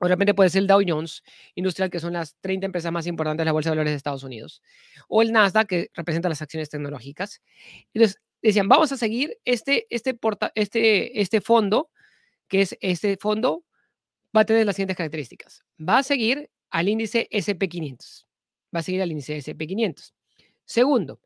O 0.00 0.06
de 0.06 0.10
repente 0.10 0.34
puede 0.34 0.50
ser 0.50 0.62
el 0.62 0.66
Dow 0.66 0.80
Jones 0.86 1.22
Industrial, 1.54 1.90
que 1.90 2.00
son 2.00 2.12
las 2.14 2.36
30 2.40 2.66
empresas 2.66 2.92
más 2.92 3.06
importantes 3.06 3.42
de 3.42 3.46
la 3.46 3.52
bolsa 3.52 3.70
de 3.70 3.76
valores 3.76 3.92
de 3.92 3.96
Estados 3.96 4.22
Unidos. 4.22 4.62
O 5.08 5.22
el 5.22 5.32
Nasdaq, 5.32 5.66
que 5.66 5.90
representa 5.92 6.28
las 6.28 6.40
acciones 6.40 6.70
tecnológicas. 6.70 7.42
Entonces, 7.92 8.20
decían, 8.40 8.68
vamos 8.68 8.92
a 8.92 8.96
seguir 8.96 9.38
este, 9.44 9.86
este, 9.90 10.14
porta, 10.14 10.52
este, 10.54 11.20
este 11.20 11.40
fondo, 11.40 11.90
que 12.46 12.62
es 12.62 12.76
este 12.80 13.16
fondo, 13.16 13.64
va 14.36 14.42
a 14.42 14.44
tener 14.44 14.64
las 14.66 14.76
siguientes 14.76 14.96
características. 14.96 15.64
Va 15.80 15.98
a 15.98 16.02
seguir 16.02 16.48
al 16.70 16.88
índice 16.88 17.28
SP500. 17.30 18.24
Va 18.74 18.80
a 18.80 18.82
seguir 18.82 19.02
al 19.02 19.10
índice 19.10 19.36
SP500. 19.38 20.12
Segundo, 20.64 21.20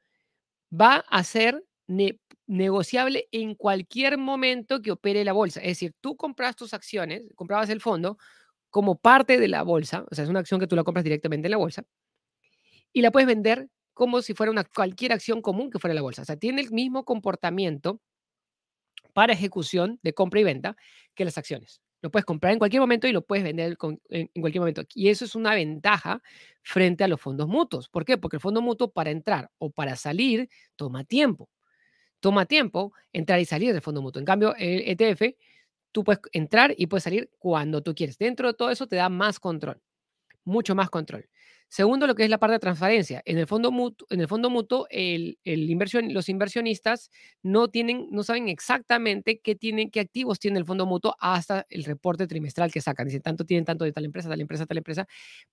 va 0.73 1.05
a 1.09 1.25
ser 1.25 1.63
negociable 1.87 3.29
en 3.33 3.55
cualquier 3.55 4.19
momento 4.19 4.83
que 4.83 4.93
opere 4.93 5.25
la 5.25 5.33
bolsa. 5.33 5.61
Es 5.61 5.69
decir, 5.69 5.95
tú 6.01 6.17
compras 6.17 6.57
tus 6.57 6.75
acciones, 6.75 7.23
comprabas 7.35 7.71
el 7.71 7.81
fondo 7.81 8.19
como 8.71 8.97
parte 8.97 9.39
de 9.39 9.49
la 9.49 9.63
bolsa, 9.63 10.05
o 10.11 10.15
sea, 10.15 10.25
es 10.25 10.31
una 10.31 10.41
acción 10.41 10.59
que 10.59 10.67
tú 10.67 10.77
la 10.77 10.85
compras 10.85 11.05
directamente 11.05 11.47
en 11.47 11.51
la 11.53 11.59
bolsa, 11.59 11.85
y 12.93 13.03
la 13.03 13.11
puedes 13.11 13.27
vender 13.27 13.69
como 13.95 14.23
si 14.23 14.35
fuera 14.35 14.51
una, 14.51 14.65
cualquier 14.65 15.13
acción 15.13 15.43
común 15.43 15.71
que 15.71 15.79
fuera 15.79 15.95
la 15.95 16.03
bolsa. 16.03 16.23
O 16.23 16.25
sea, 16.25 16.37
tiene 16.37 16.63
el 16.63 16.71
mismo 16.71 17.05
comportamiento 17.05 18.01
para 19.13 19.35
ejecución 19.35 20.01
de 20.03 20.15
compra 20.15 20.41
y 20.41 20.45
venta 20.45 20.77
que 21.15 21.25
las 21.25 21.37
acciones. 21.37 21.83
Lo 22.01 22.11
puedes 22.11 22.25
comprar 22.25 22.53
en 22.53 22.59
cualquier 22.59 22.81
momento 22.81 23.07
y 23.07 23.13
lo 23.13 23.23
puedes 23.25 23.45
vender 23.45 23.77
en 24.09 24.29
cualquier 24.41 24.61
momento. 24.61 24.83
Y 24.95 25.09
eso 25.09 25.25
es 25.25 25.35
una 25.35 25.55
ventaja 25.55 26.21
frente 26.63 27.05
a 27.05 27.09
los 27.09 27.21
fondos 27.21 27.47
mutuos. 27.47 27.89
¿Por 27.89 28.05
qué? 28.05 28.19
Porque 28.19 28.37
el 28.37 28.41
fondo 28.41 28.61
mutuo 28.61 28.91
para 28.91 29.11
entrar 29.11 29.51
o 29.59 29.71
para 29.71 29.95
salir 29.97 30.49
toma 30.77 31.05
tiempo 31.05 31.49
toma 32.23 32.47
tiempo 32.47 32.95
entrar 33.13 33.41
y 33.41 33.45
salir 33.45 33.73
del 33.73 33.83
fondo 33.83 34.01
mutuo. 34.01 34.21
En 34.21 34.25
cambio, 34.25 34.55
el 34.57 34.83
ETF, 34.87 35.37
tú 35.91 36.05
puedes 36.05 36.23
entrar 36.33 36.73
y 36.77 36.87
puedes 36.87 37.03
salir 37.03 37.29
cuando 37.39 37.83
tú 37.83 37.95
quieres. 37.95 38.17
Dentro 38.17 38.47
de 38.47 38.55
todo 38.55 38.71
eso 38.71 38.87
te 38.87 38.97
da 38.97 39.09
más 39.09 39.41
control, 39.41 39.83
mucho 40.45 40.75
más 40.75 40.89
control. 40.89 41.29
Segundo, 41.69 42.07
lo 42.07 42.15
que 42.15 42.23
es 42.25 42.31
la 42.31 42.39
parte 42.39 42.53
de 42.53 42.59
transparencia. 42.59 43.23
En 43.25 43.39
el 43.39 43.47
fondo 43.47 43.71
mutuo, 43.73 44.07
los 44.91 46.29
inversionistas 46.29 47.11
no, 47.43 47.69
tienen, 47.69 48.09
no 48.11 48.23
saben 48.23 48.49
exactamente 48.49 49.41
qué, 49.41 49.57
tienen, 49.57 49.91
qué 49.91 50.01
activos 50.01 50.39
tiene 50.39 50.59
el 50.59 50.67
fondo 50.67 50.85
mutuo 50.87 51.17
hasta 51.19 51.67
el 51.71 51.85
reporte 51.85 52.27
trimestral 52.27 52.71
que 52.71 52.83
sacan. 52.83 53.07
Dicen, 53.07 53.23
tanto 53.23 53.45
tienen 53.47 53.65
tanto 53.65 53.85
de 53.85 53.93
tal 53.93 54.05
empresa, 54.05 54.29
tal 54.29 54.41
empresa, 54.43 54.67
tal 54.67 54.79
empresa. 54.79 55.09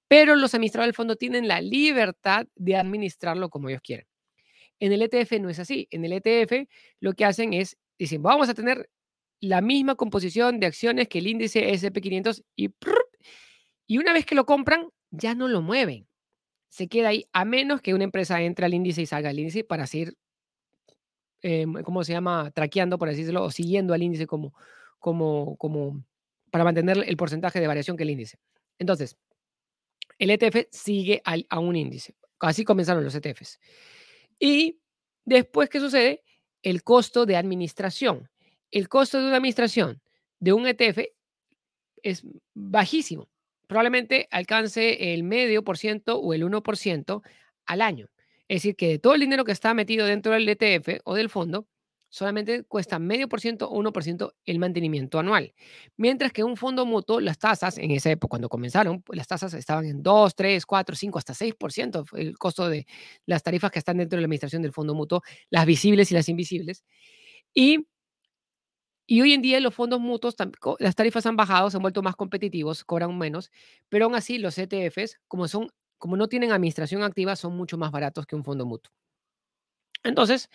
Pero 0.09 0.35
los 0.35 0.53
administradores 0.53 0.89
del 0.89 0.95
fondo 0.95 1.15
tienen 1.15 1.47
la 1.47 1.61
libertad 1.61 2.45
de 2.53 2.75
administrarlo 2.75 3.49
como 3.49 3.69
ellos 3.69 3.81
quieren. 3.81 4.05
En 4.79 4.93
el 4.93 5.01
ETF 5.01 5.39
no 5.39 5.49
es 5.49 5.59
así. 5.59 5.87
En 5.91 6.05
el 6.05 6.13
ETF 6.13 6.67
lo 6.99 7.13
que 7.13 7.25
hacen 7.25 7.53
es, 7.53 7.77
dicen, 7.97 8.21
vamos 8.21 8.49
a 8.49 8.53
tener 8.53 8.89
la 9.41 9.61
misma 9.61 9.95
composición 9.95 10.59
de 10.59 10.67
acciones 10.67 11.07
que 11.07 11.19
el 11.19 11.27
índice 11.27 11.71
SP500 11.73 12.43
y, 12.55 12.69
y 13.87 13.97
una 13.97 14.13
vez 14.13 14.25
que 14.25 14.35
lo 14.35 14.45
compran, 14.45 14.89
ya 15.11 15.35
no 15.35 15.47
lo 15.47 15.61
mueven. 15.61 16.07
Se 16.69 16.87
queda 16.87 17.09
ahí, 17.09 17.25
a 17.33 17.45
menos 17.45 17.81
que 17.81 17.93
una 17.93 18.03
empresa 18.03 18.41
entre 18.41 18.65
al 18.65 18.73
índice 18.73 19.01
y 19.01 19.05
salga 19.05 19.29
al 19.29 19.39
índice 19.39 19.63
para 19.63 19.87
seguir, 19.87 20.15
em, 21.41 21.73
¿cómo 21.83 22.03
se 22.03 22.13
llama? 22.13 22.51
Traqueando, 22.51 22.97
por 22.97 23.09
así 23.09 23.19
decirlo, 23.19 23.43
o 23.43 23.51
siguiendo 23.51 23.93
al 23.93 24.03
índice 24.03 24.27
como, 24.27 24.53
como, 24.99 25.57
como, 25.57 26.03
para 26.51 26.63
mantener 26.63 27.03
el 27.07 27.17
porcentaje 27.17 27.59
de 27.59 27.67
variación 27.67 27.97
que 27.97 28.03
el 28.03 28.11
índice. 28.11 28.37
Entonces, 28.77 29.17
el 30.19 30.29
ETF 30.29 30.67
sigue 30.71 31.21
a 31.23 31.59
un 31.59 31.75
índice. 31.75 32.15
Así 32.39 32.63
comenzaron 32.63 33.03
los 33.03 33.15
ETFs. 33.15 33.59
Y 34.39 34.79
después, 35.25 35.69
¿qué 35.69 35.79
sucede? 35.79 36.23
El 36.63 36.83
costo 36.83 37.25
de 37.25 37.35
administración. 37.35 38.29
El 38.71 38.87
costo 38.87 39.19
de 39.19 39.27
una 39.27 39.37
administración 39.37 40.01
de 40.39 40.53
un 40.53 40.67
ETF 40.67 40.99
es 42.01 42.23
bajísimo. 42.53 43.27
probablemente 43.67 44.27
alcance 44.31 45.13
el 45.13 45.23
medio 45.23 45.63
por 45.63 45.77
ciento 45.77 46.19
o 46.19 46.33
el 46.33 46.43
1% 46.43 47.21
al 47.67 47.81
año. 47.81 48.09
Es 48.47 48.63
decir, 48.63 48.75
que 48.75 48.87
de 48.87 48.99
todo 48.99 49.13
el 49.13 49.21
dinero 49.21 49.45
que 49.45 49.51
está 49.51 49.75
metido 49.75 50.07
dentro 50.07 50.33
del 50.33 50.49
ETF 50.49 51.01
o 51.03 51.13
del 51.13 51.29
fondo, 51.29 51.67
solamente 52.09 52.63
cuesta 52.63 52.99
medio 52.99 53.29
por 53.29 53.41
ciento 53.41 53.69
o 53.69 53.77
1% 53.77 54.33
el 54.45 54.59
mantenimiento 54.59 55.19
anual. 55.19 55.53
Mientras 55.97 56.31
que 56.33 56.43
un 56.43 56.57
fondo 56.57 56.85
mutuo, 56.85 57.19
las 57.21 57.37
tasas, 57.39 57.77
en 57.77 57.91
esa 57.91 58.11
época 58.11 58.31
cuando 58.31 58.49
comenzaron, 58.49 59.01
pues 59.01 59.17
las 59.17 59.27
tasas 59.27 59.53
estaban 59.53 59.85
en 59.85 60.03
2, 60.03 60.35
3, 60.35 60.65
4, 60.65 60.95
5, 60.95 61.17
hasta 61.19 61.33
6%, 61.33 62.05
fue 62.05 62.21
el 62.21 62.37
costo 62.37 62.67
de 62.69 62.85
las 63.25 63.43
tarifas 63.43 63.71
que 63.71 63.79
están 63.79 63.97
dentro 63.97 64.17
de 64.17 64.21
la 64.21 64.25
administración 64.25 64.61
del 64.61 64.73
fondo 64.73 64.95
mutuo, 64.95 65.21
las 65.49 65.65
visibles 65.65 66.11
y 66.11 66.15
las 66.15 66.29
invisibles. 66.29 66.83
Y 67.53 67.87
y 69.11 69.21
hoy 69.21 69.33
en 69.33 69.41
día 69.41 69.59
los 69.59 69.73
fondos 69.73 69.99
mutuos, 69.99 70.35
las 70.77 70.93
tarifas 70.95 71.25
han 71.25 71.35
bajado, 71.35 71.71
se 71.71 71.77
han 71.77 71.81
vuelto 71.81 72.03
más 72.03 72.15
competitivos, 72.15 72.83
cobran 72.83 73.17
menos, 73.17 73.49
pero 73.89 74.05
aún 74.05 74.13
así 74.13 74.37
los 74.37 74.55
ETFs, 74.59 75.17
como, 75.27 75.47
son, 75.47 75.71
como 75.97 76.15
no 76.15 76.27
tienen 76.27 76.51
administración 76.51 77.01
activa, 77.01 77.35
son 77.35 77.57
mucho 77.57 77.75
más 77.79 77.89
baratos 77.89 78.27
que 78.27 78.35
un 78.35 78.43
fondo 78.43 78.67
mutuo. 78.67 78.93
Entonces, 80.03 80.49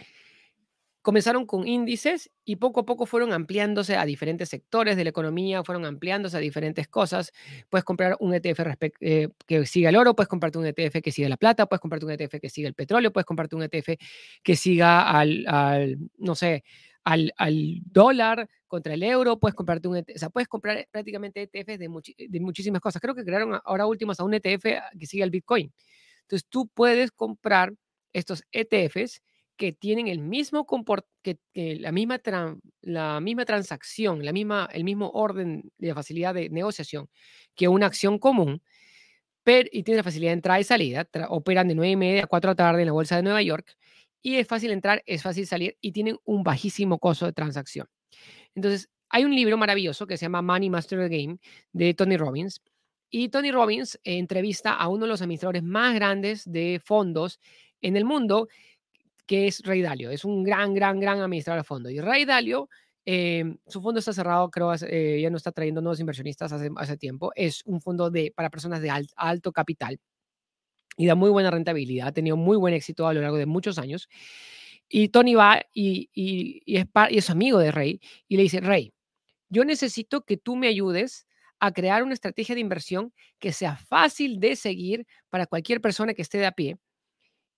comenzaron 1.04 1.44
con 1.44 1.68
índices 1.68 2.30
y 2.46 2.56
poco 2.56 2.80
a 2.80 2.86
poco 2.86 3.04
fueron 3.04 3.34
ampliándose 3.34 3.94
a 3.94 4.06
diferentes 4.06 4.48
sectores 4.48 4.96
de 4.96 5.04
la 5.04 5.10
economía, 5.10 5.62
fueron 5.62 5.84
ampliándose 5.84 6.38
a 6.38 6.40
diferentes 6.40 6.88
cosas. 6.88 7.30
Puedes 7.68 7.84
comprar 7.84 8.16
un 8.20 8.32
ETF 8.32 8.60
eh, 9.00 9.28
que 9.46 9.66
siga 9.66 9.90
el 9.90 9.96
oro, 9.96 10.16
puedes 10.16 10.28
comprarte 10.28 10.56
un 10.56 10.64
ETF 10.64 11.02
que 11.02 11.12
siga 11.12 11.28
la 11.28 11.36
plata, 11.36 11.66
puedes 11.66 11.82
comprarte 11.82 12.06
un 12.06 12.12
ETF 12.12 12.40
que 12.40 12.48
siga 12.48 12.68
el 12.68 12.74
petróleo, 12.74 13.12
puedes 13.12 13.26
comprarte 13.26 13.54
un 13.54 13.62
ETF 13.64 14.00
que 14.42 14.56
siga 14.56 15.10
al, 15.10 15.44
al 15.46 15.98
no 16.16 16.34
sé, 16.34 16.64
al, 17.04 17.34
dólar 17.84 18.48
contra 18.66 18.94
el 18.94 19.02
euro, 19.02 19.38
puedes 19.38 19.54
comprarte 19.54 19.88
un 19.88 19.98
ETF, 19.98 20.16
o 20.16 20.18
sea, 20.18 20.30
puedes 20.30 20.48
comprar 20.48 20.88
prácticamente 20.90 21.42
ETFs 21.42 21.78
de, 21.78 22.26
de 22.30 22.40
muchísimas 22.40 22.80
cosas. 22.80 23.02
Creo 23.02 23.14
que 23.14 23.24
crearon 23.24 23.60
ahora 23.62 23.86
últimos 23.86 24.18
a 24.20 24.24
un 24.24 24.32
ETF 24.32 24.64
que 24.98 25.06
sigue 25.06 25.22
el 25.22 25.30
Bitcoin. 25.30 25.70
Entonces, 26.22 26.48
tú 26.48 26.66
puedes 26.66 27.12
comprar 27.12 27.74
estos 28.14 28.42
ETFs 28.52 29.20
que 29.56 29.72
tienen 29.72 30.08
el 30.08 30.18
mismo 30.20 30.66
que, 31.22 31.38
que, 31.52 31.76
la, 31.76 31.92
misma 31.92 32.20
la 32.82 33.20
misma 33.20 33.44
transacción, 33.44 34.24
la 34.24 34.32
misma, 34.32 34.68
el 34.72 34.84
mismo 34.84 35.10
orden 35.10 35.70
de 35.78 35.94
facilidad 35.94 36.34
de 36.34 36.50
negociación 36.50 37.08
que 37.54 37.68
una 37.68 37.86
acción 37.86 38.18
común, 38.18 38.62
pero, 39.44 39.68
y 39.72 39.82
tiene 39.82 39.98
la 39.98 40.02
facilidad 40.04 40.30
de 40.30 40.34
entrada 40.34 40.60
y 40.60 40.64
salida, 40.64 41.08
operan 41.28 41.68
de 41.68 41.74
9 41.74 41.90
y 41.92 41.96
media 41.96 42.24
a 42.24 42.26
4 42.26 42.48
de 42.48 42.52
la 42.52 42.56
tarde 42.56 42.82
en 42.82 42.86
la 42.86 42.92
bolsa 42.92 43.16
de 43.16 43.22
Nueva 43.22 43.42
York, 43.42 43.76
y 44.22 44.36
es 44.36 44.48
fácil 44.48 44.70
entrar, 44.70 45.02
es 45.06 45.22
fácil 45.22 45.46
salir 45.46 45.76
y 45.80 45.92
tienen 45.92 46.16
un 46.24 46.42
bajísimo 46.42 46.98
costo 46.98 47.26
de 47.26 47.32
transacción. 47.32 47.86
Entonces, 48.54 48.88
hay 49.10 49.24
un 49.24 49.34
libro 49.34 49.56
maravilloso 49.58 50.06
que 50.06 50.16
se 50.16 50.24
llama 50.24 50.42
Money 50.42 50.70
Master 50.70 51.08
the 51.08 51.16
Game 51.16 51.38
de 51.72 51.94
Tony 51.94 52.16
Robbins. 52.16 52.62
Y 53.10 53.28
Tony 53.28 53.52
Robbins 53.52 53.96
eh, 54.02 54.18
entrevista 54.18 54.74
a 54.74 54.88
uno 54.88 55.04
de 55.04 55.10
los 55.10 55.22
administradores 55.22 55.62
más 55.62 55.94
grandes 55.94 56.50
de 56.50 56.80
fondos 56.82 57.38
en 57.80 57.96
el 57.96 58.04
mundo, 58.04 58.48
que 59.26 59.46
es 59.46 59.62
Ray 59.64 59.82
Dalio. 59.82 60.10
Es 60.10 60.24
un 60.24 60.42
gran, 60.44 60.74
gran, 60.74 61.00
gran 61.00 61.20
administrador 61.20 61.62
de 61.62 61.64
fondos. 61.64 61.92
Y 61.92 62.00
Ray 62.00 62.24
Dalio, 62.24 62.68
em, 63.04 63.56
su 63.66 63.80
fondo 63.80 63.98
está 64.00 64.12
cerrado, 64.12 64.50
creo, 64.50 64.72
eh, 64.88 65.20
ya 65.22 65.30
no 65.30 65.36
está 65.36 65.52
trayendo 65.52 65.80
nuevos 65.80 66.00
inversionistas 66.00 66.52
hace, 66.52 66.70
hace 66.76 66.96
tiempo. 66.96 67.32
Es 67.34 67.62
un 67.64 67.80
fondo 67.80 68.10
de, 68.10 68.32
para 68.34 68.50
personas 68.50 68.80
de 68.82 68.90
alto 69.16 69.52
capital 69.52 69.98
y 70.96 71.06
da 71.06 71.14
muy 71.14 71.30
buena 71.30 71.50
rentabilidad, 71.50 72.08
ha 72.08 72.12
tenido 72.12 72.36
muy 72.36 72.56
buen 72.56 72.74
éxito 72.74 73.06
a 73.06 73.14
lo 73.14 73.20
largo 73.20 73.36
de 73.36 73.46
muchos 73.46 73.78
años. 73.78 74.08
Y 74.88 75.08
Tony 75.08 75.34
va 75.34 75.60
y, 75.72 76.10
y, 76.14 76.76
es, 76.76 76.86
y 77.10 77.18
es 77.18 77.30
amigo 77.30 77.58
de 77.58 77.72
Rey 77.72 78.00
y 78.28 78.36
le 78.36 78.44
dice, 78.44 78.60
Rey, 78.60 78.92
yo 79.48 79.64
necesito 79.64 80.24
que 80.24 80.36
tú 80.36 80.56
me 80.56 80.68
ayudes 80.68 81.26
a 81.58 81.72
crear 81.72 82.02
una 82.02 82.14
estrategia 82.14 82.54
de 82.54 82.60
inversión 82.60 83.12
que 83.38 83.52
sea 83.52 83.76
fácil 83.76 84.40
de 84.40 84.56
seguir 84.56 85.06
para 85.30 85.46
cualquier 85.46 85.80
persona 85.80 86.14
que 86.14 86.22
esté 86.22 86.38
de 86.38 86.46
a 86.46 86.52
pie 86.52 86.76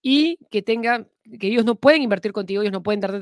y 0.08 0.38
que 0.52 0.62
tenga, 0.62 1.04
que 1.40 1.48
ellos 1.48 1.64
no 1.64 1.74
pueden 1.74 2.00
invertir 2.00 2.30
contigo, 2.30 2.62
ellos 2.62 2.72
no 2.72 2.84
pueden 2.84 3.00
dar 3.00 3.20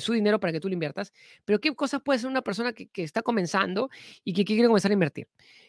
su 0.00 0.12
dinero 0.12 0.40
para 0.40 0.52
que 0.52 0.58
tú 0.58 0.66
lo 0.66 0.74
inviertas, 0.74 1.12
pero 1.44 1.60
qué 1.60 1.72
cosas 1.76 2.02
puede 2.02 2.18
ser 2.18 2.28
una 2.28 2.42
persona 2.42 2.72
que, 2.72 2.88
que 2.88 3.04
está 3.04 3.22
comenzando 3.22 3.88
y 4.24 4.32
que 4.32 4.44
quiere 4.44 4.66
comenzar 4.66 4.90
a 4.90 4.94
invertir. 4.94 5.28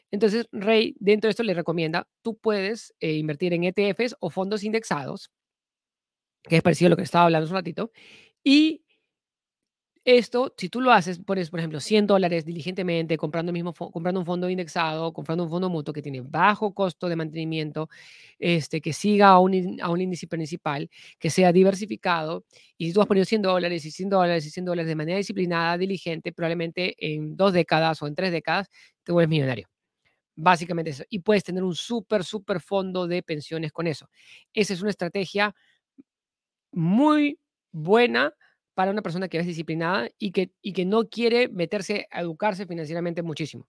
Entonces, 0.10 0.48
Rey, 0.52 0.96
dentro 1.00 1.28
de 1.28 1.34
esto 1.34 1.44
le 1.44 1.54
recomienda, 1.54 2.08
tú 2.24 2.36
puedes 2.36 2.96
eh, 3.00 3.14
invertir 3.14 3.54
en 3.54 3.64
ETFs 3.64 4.16
o 4.22 4.32
fondos 4.32 4.64
indexados, 4.64 5.30
que 6.42 6.56
es 6.58 6.64
parecido 6.64 6.88
a 6.88 6.90
lo 6.90 6.98
que 6.98 7.04
estaba 7.04 7.26
hablando 7.26 7.46
hace 7.46 7.54
un 7.54 7.60
ratito, 7.60 7.92
y 8.44 8.82
esto, 10.06 10.54
si 10.58 10.68
tú 10.70 10.82
lo 10.82 10.92
haces, 10.92 11.20
pones, 11.20 11.50
por 11.50 11.60
ejemplo, 11.60 11.80
100 11.80 12.08
dólares 12.08 12.46
diligentemente 12.46 13.18
comprando, 13.18 13.54
mismo, 13.54 13.74
comprando 13.74 14.20
un 14.20 14.26
fondo 14.26 14.50
indexado, 14.50 15.14
comprando 15.14 15.46
un 15.46 15.50
fondo 15.50 15.70
mutuo 15.70 15.94
que 15.94 16.02
tiene 16.02 16.22
bajo 16.22 16.74
costo 16.74 17.08
de 17.08 17.16
mantenimiento, 17.16 17.90
este, 18.40 18.82
que 18.82 18.92
siga 18.94 19.30
a 19.30 19.40
un, 19.40 19.80
a 19.82 19.90
un 19.90 20.02
índice 20.02 20.28
principal, 20.28 20.90
que 21.20 21.30
sea 21.30 21.54
diversificado, 21.54 22.46
y 22.78 22.88
si 22.88 22.94
tú 22.94 23.02
has 23.02 23.08
ponido 23.08 23.26
100 23.26 23.42
dólares 23.42 23.86
y 23.86 23.92
100 23.92 24.10
dólares 24.10 24.46
y 24.46 24.50
100 24.50 24.66
dólares 24.66 24.88
de 24.90 24.96
manera 24.96 25.18
disciplinada, 25.18 25.78
diligente, 25.78 26.34
probablemente 26.34 26.96
en 27.00 27.38
dos 27.38 27.54
décadas 27.54 28.02
o 28.02 28.08
en 28.08 28.16
tres 28.16 28.32
décadas 28.32 28.70
te 29.04 29.12
vuelves 29.14 29.30
millonario. 29.30 29.68
Básicamente 30.36 30.92
eso. 30.92 31.04
Y 31.10 31.20
puedes 31.20 31.44
tener 31.44 31.64
un 31.64 31.76
súper, 31.76 32.24
súper 32.24 32.60
fondo 32.62 33.08
de 33.08 33.24
pensiones 33.24 33.72
con 33.72 33.88
eso. 33.88 34.10
Esa 34.54 34.74
es 34.74 34.82
una 34.82 34.92
estrategia 34.92 35.54
muy 36.72 37.40
buena 37.72 38.34
para 38.74 38.92
una 38.92 39.02
persona 39.02 39.28
que 39.28 39.40
es 39.40 39.46
disciplinada 39.46 40.10
y 40.18 40.32
que, 40.32 40.52
y 40.62 40.74
que 40.74 40.86
no 40.86 41.10
quiere 41.10 41.48
meterse 41.50 42.08
a 42.12 42.22
educarse 42.22 42.66
financieramente 42.66 43.22
muchísimo. 43.22 43.68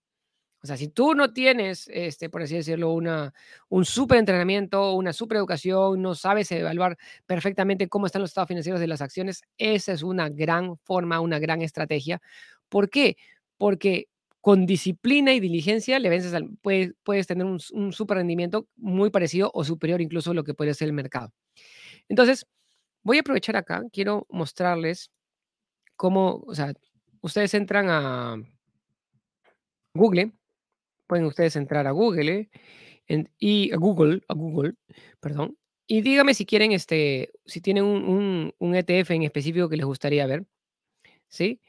O 0.65 0.67
sea, 0.67 0.79
si 0.79 0.89
tú 0.89 1.15
no 1.15 1.35
tienes, 1.35 1.91
este, 1.93 2.31
por 2.31 2.41
así 2.41 2.55
decirlo, 2.55 2.93
una, 2.95 3.35
un 3.69 3.85
súper 3.85 4.17
entrenamiento, 4.19 4.95
una 4.95 5.13
súper 5.13 5.37
educación, 5.37 6.01
no 6.01 6.15
sabes 6.15 6.51
evaluar 6.53 6.97
perfectamente 7.27 7.87
cómo 7.89 8.07
están 8.07 8.23
los 8.23 8.31
estados 8.31 8.49
financieros 8.49 8.81
de 8.81 8.87
las 8.87 9.03
acciones, 9.03 9.43
esa 9.59 9.93
es 9.93 10.03
una 10.03 10.31
gran 10.31 10.79
forma, 10.79 11.21
una 11.21 11.39
gran 11.39 11.61
estrategia. 11.61 12.23
¿Por 12.71 12.89
qué? 12.89 13.19
Porque 13.59 14.09
con 14.41 14.65
disciplina 14.65 15.35
y 15.35 15.41
diligencia 15.41 15.99
le 15.99 16.09
vences 16.09 16.33
al, 16.33 16.49
puedes, 16.63 16.95
puedes 17.03 17.27
tener 17.27 17.45
un, 17.45 17.61
un 17.73 17.93
super 17.93 18.17
rendimiento 18.17 18.67
muy 18.77 19.11
parecido 19.11 19.51
o 19.53 19.65
superior 19.65 20.01
incluso 20.01 20.31
a 20.31 20.35
lo 20.35 20.45
que 20.45 20.55
puede 20.55 20.73
ser 20.73 20.89
el 20.89 20.95
mercado. 20.95 21.31
Entonces, 22.09 22.47
voy 23.05 23.19
a 23.19 23.21
aprovechar 23.21 23.57
acá, 23.57 23.85
quiero 23.93 24.27
mostrarles 24.31 25.11
cómo, 25.97 26.43
o 26.47 26.55
sea, 26.55 26.75
ustedes 27.21 27.55
entran 27.55 27.87
a 27.89 28.37
Google, 29.95 30.33
pueden 31.07 31.27
ustedes 31.27 31.57
entrar 31.57 31.87
a 31.87 31.93
Google 31.93 32.51
y 33.39 33.73
a 33.73 33.77
Google, 33.77 34.23
a 34.29 34.35
Google, 34.35 34.75
perdón, 35.21 35.57
y 35.87 36.01
dígame 36.03 36.35
si 36.35 36.47
quieren, 36.47 36.73
este, 36.73 37.31
si 37.45 37.61
tienen 37.61 37.85
un, 37.85 38.53
ETF 38.61 39.11
en 39.13 39.23
específico 39.25 39.69
que 39.69 39.77
les 39.77 39.87
gustaría 39.87 40.27
ver, 40.27 40.47
¿sí? 41.29 41.61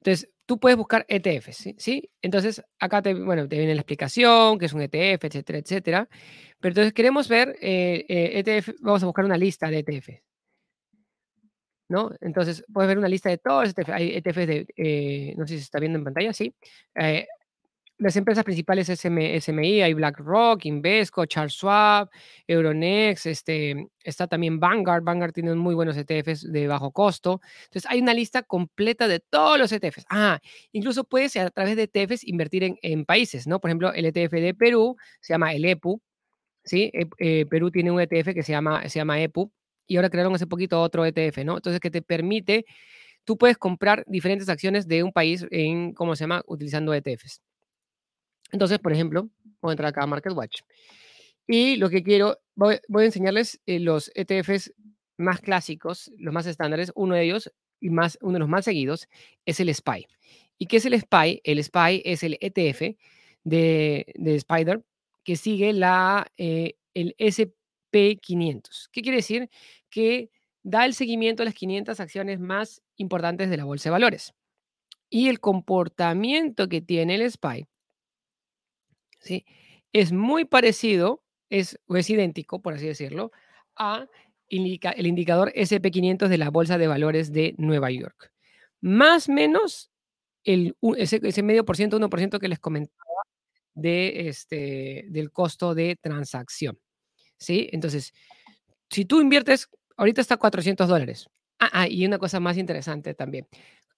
Entonces, 0.00 0.30
tú 0.46 0.58
puedes 0.60 0.76
buscar 0.76 1.06
ETFs, 1.08 1.74
¿sí? 1.78 2.10
Entonces, 2.22 2.62
acá 2.78 3.02
te, 3.02 3.14
bueno, 3.14 3.48
te 3.48 3.56
viene 3.58 3.74
la 3.74 3.82
explicación, 3.82 4.58
qué 4.58 4.66
es 4.66 4.72
un 4.74 4.82
ETF, 4.82 5.24
etcétera, 5.24 5.58
etcétera. 5.58 6.08
Pero 6.60 6.72
entonces 6.72 6.92
queremos 6.92 7.28
ver 7.28 7.56
eh, 7.60 8.04
ETF, 8.08 8.68
eh, 8.70 8.74
e 8.78 8.82
vamos 8.82 9.02
a 9.02 9.06
buscar 9.06 9.24
una 9.24 9.38
lista 9.38 9.70
de 9.70 9.78
ETFs. 9.78 10.31
¿No? 11.92 12.10
Entonces, 12.22 12.64
puedes 12.72 12.88
ver 12.88 12.96
una 12.96 13.08
lista 13.08 13.28
de 13.28 13.36
todos 13.36 13.64
los 13.64 13.74
ETFs. 13.76 13.90
Hay 13.90 14.16
ETFs 14.16 14.46
de, 14.46 14.66
eh, 14.76 15.34
no 15.36 15.46
sé 15.46 15.54
si 15.54 15.58
se 15.58 15.64
está 15.64 15.78
viendo 15.78 15.98
en 15.98 16.04
pantalla, 16.04 16.32
sí. 16.32 16.54
Eh, 16.94 17.26
las 17.98 18.16
empresas 18.16 18.44
principales 18.44 18.88
SMI, 18.88 19.82
hay 19.82 19.92
BlackRock, 19.92 20.64
Invesco, 20.64 21.26
Charles 21.26 21.52
Schwab, 21.52 22.08
Euronext, 22.46 23.26
este, 23.26 23.88
está 24.02 24.26
también 24.26 24.58
Vanguard. 24.58 25.04
Vanguard 25.04 25.32
tiene 25.34 25.54
muy 25.54 25.74
buenos 25.74 25.94
ETFs 25.98 26.50
de 26.50 26.66
bajo 26.66 26.92
costo. 26.92 27.42
Entonces, 27.64 27.90
hay 27.90 28.00
una 28.00 28.14
lista 28.14 28.42
completa 28.42 29.06
de 29.06 29.20
todos 29.20 29.58
los 29.58 29.70
ETFs. 29.70 30.06
Ah, 30.08 30.40
incluso 30.72 31.04
puedes 31.04 31.36
a 31.36 31.50
través 31.50 31.76
de 31.76 31.90
ETFs 31.92 32.24
invertir 32.24 32.64
en, 32.64 32.78
en 32.80 33.04
países, 33.04 33.46
¿no? 33.46 33.60
Por 33.60 33.68
ejemplo, 33.68 33.92
el 33.92 34.06
ETF 34.06 34.32
de 34.32 34.54
Perú 34.54 34.96
se 35.20 35.34
llama 35.34 35.52
el 35.52 35.66
EPU, 35.66 36.00
¿sí? 36.64 36.90
E, 36.94 37.06
eh, 37.18 37.44
Perú 37.44 37.70
tiene 37.70 37.90
un 37.90 38.00
ETF 38.00 38.32
que 38.32 38.42
se 38.42 38.52
llama, 38.52 38.88
se 38.88 38.98
llama 38.98 39.20
EPU 39.20 39.52
y 39.86 39.96
ahora 39.96 40.10
crearon 40.10 40.34
hace 40.34 40.46
poquito 40.46 40.80
otro 40.80 41.04
ETF, 41.04 41.38
¿no? 41.44 41.56
Entonces, 41.56 41.80
que 41.80 41.90
te 41.90 42.02
permite, 42.02 42.64
tú 43.24 43.36
puedes 43.36 43.58
comprar 43.58 44.04
diferentes 44.06 44.48
acciones 44.48 44.86
de 44.88 45.02
un 45.02 45.12
país 45.12 45.46
en, 45.50 45.92
¿cómo 45.92 46.16
se 46.16 46.24
llama? 46.24 46.42
Utilizando 46.46 46.94
ETFs. 46.94 47.40
Entonces, 48.52 48.78
por 48.78 48.92
ejemplo, 48.92 49.28
voy 49.60 49.70
a 49.70 49.72
entrar 49.72 49.88
acá 49.88 50.02
a 50.02 50.06
Market 50.06 50.32
Watch. 50.32 50.60
Y 51.46 51.76
lo 51.76 51.90
que 51.90 52.02
quiero, 52.02 52.38
voy, 52.54 52.76
a 52.76 53.04
enseñarles 53.04 53.60
eh, 53.66 53.80
los 53.80 54.10
ETFs 54.14 54.72
más 55.16 55.40
clásicos, 55.40 56.10
los 56.18 56.32
más 56.32 56.46
estándares. 56.46 56.92
Uno 56.94 57.14
de 57.14 57.24
ellos, 57.24 57.52
y 57.80 57.90
más, 57.90 58.18
uno 58.20 58.34
de 58.34 58.38
los 58.40 58.48
más 58.48 58.64
seguidos, 58.64 59.08
es 59.44 59.58
el 59.60 59.74
SPY. 59.74 60.06
¿Y 60.58 60.66
qué 60.66 60.76
es 60.76 60.86
el 60.86 60.98
SPY? 60.98 61.40
El 61.44 61.62
SPY 61.62 62.02
es 62.04 62.22
el 62.22 62.38
ETF 62.40 62.96
de, 63.44 64.06
de 64.14 64.34
Spider 64.36 64.84
que 65.24 65.36
sigue 65.36 65.72
la, 65.72 66.30
eh, 66.36 66.76
el 66.94 67.14
SP500. 67.92 68.88
¿Qué 68.90 69.02
quiere 69.02 69.16
decir? 69.16 69.50
Que 69.90 70.30
da 70.62 70.84
el 70.84 70.94
seguimiento 70.94 71.42
a 71.42 71.46
las 71.46 71.54
500 71.54 72.00
acciones 72.00 72.40
más 72.40 72.82
importantes 72.96 73.50
de 73.50 73.56
la 73.56 73.64
bolsa 73.64 73.88
de 73.88 73.92
valores. 73.92 74.34
Y 75.10 75.28
el 75.28 75.40
comportamiento 75.40 76.68
que 76.68 76.80
tiene 76.80 77.16
el 77.16 77.30
SPY 77.30 77.66
¿sí? 79.20 79.44
Es 79.92 80.12
muy 80.12 80.44
parecido, 80.44 81.22
es, 81.50 81.78
o 81.86 81.96
es 81.96 82.08
idéntico, 82.10 82.62
por 82.62 82.74
así 82.74 82.86
decirlo, 82.86 83.30
a 83.76 84.06
el 84.48 85.06
indicador 85.06 85.52
SP500 85.54 86.28
de 86.28 86.38
la 86.38 86.50
Bolsa 86.50 86.76
de 86.76 86.86
Valores 86.86 87.32
de 87.32 87.54
Nueva 87.56 87.90
York. 87.90 88.32
Más 88.80 89.28
menos 89.28 89.90
el, 90.44 90.76
ese, 90.96 91.42
medio 91.42 91.64
por 91.64 91.76
ciento, 91.76 91.98
1% 91.98 92.38
que 92.38 92.48
les 92.48 92.58
comentaba 92.58 93.22
este, 93.74 95.06
del 95.08 95.30
costo 95.30 95.74
de 95.74 95.96
transacción. 95.96 96.78
¿Sí? 97.42 97.68
Entonces, 97.72 98.14
si 98.90 99.04
tú 99.04 99.20
inviertes, 99.20 99.68
ahorita 99.96 100.20
está 100.20 100.36
400 100.36 100.88
dólares. 100.88 101.28
Ah, 101.60 101.70
ah, 101.72 101.88
y 101.88 102.06
una 102.06 102.18
cosa 102.18 102.40
más 102.40 102.58
interesante 102.58 103.14
también. 103.14 103.48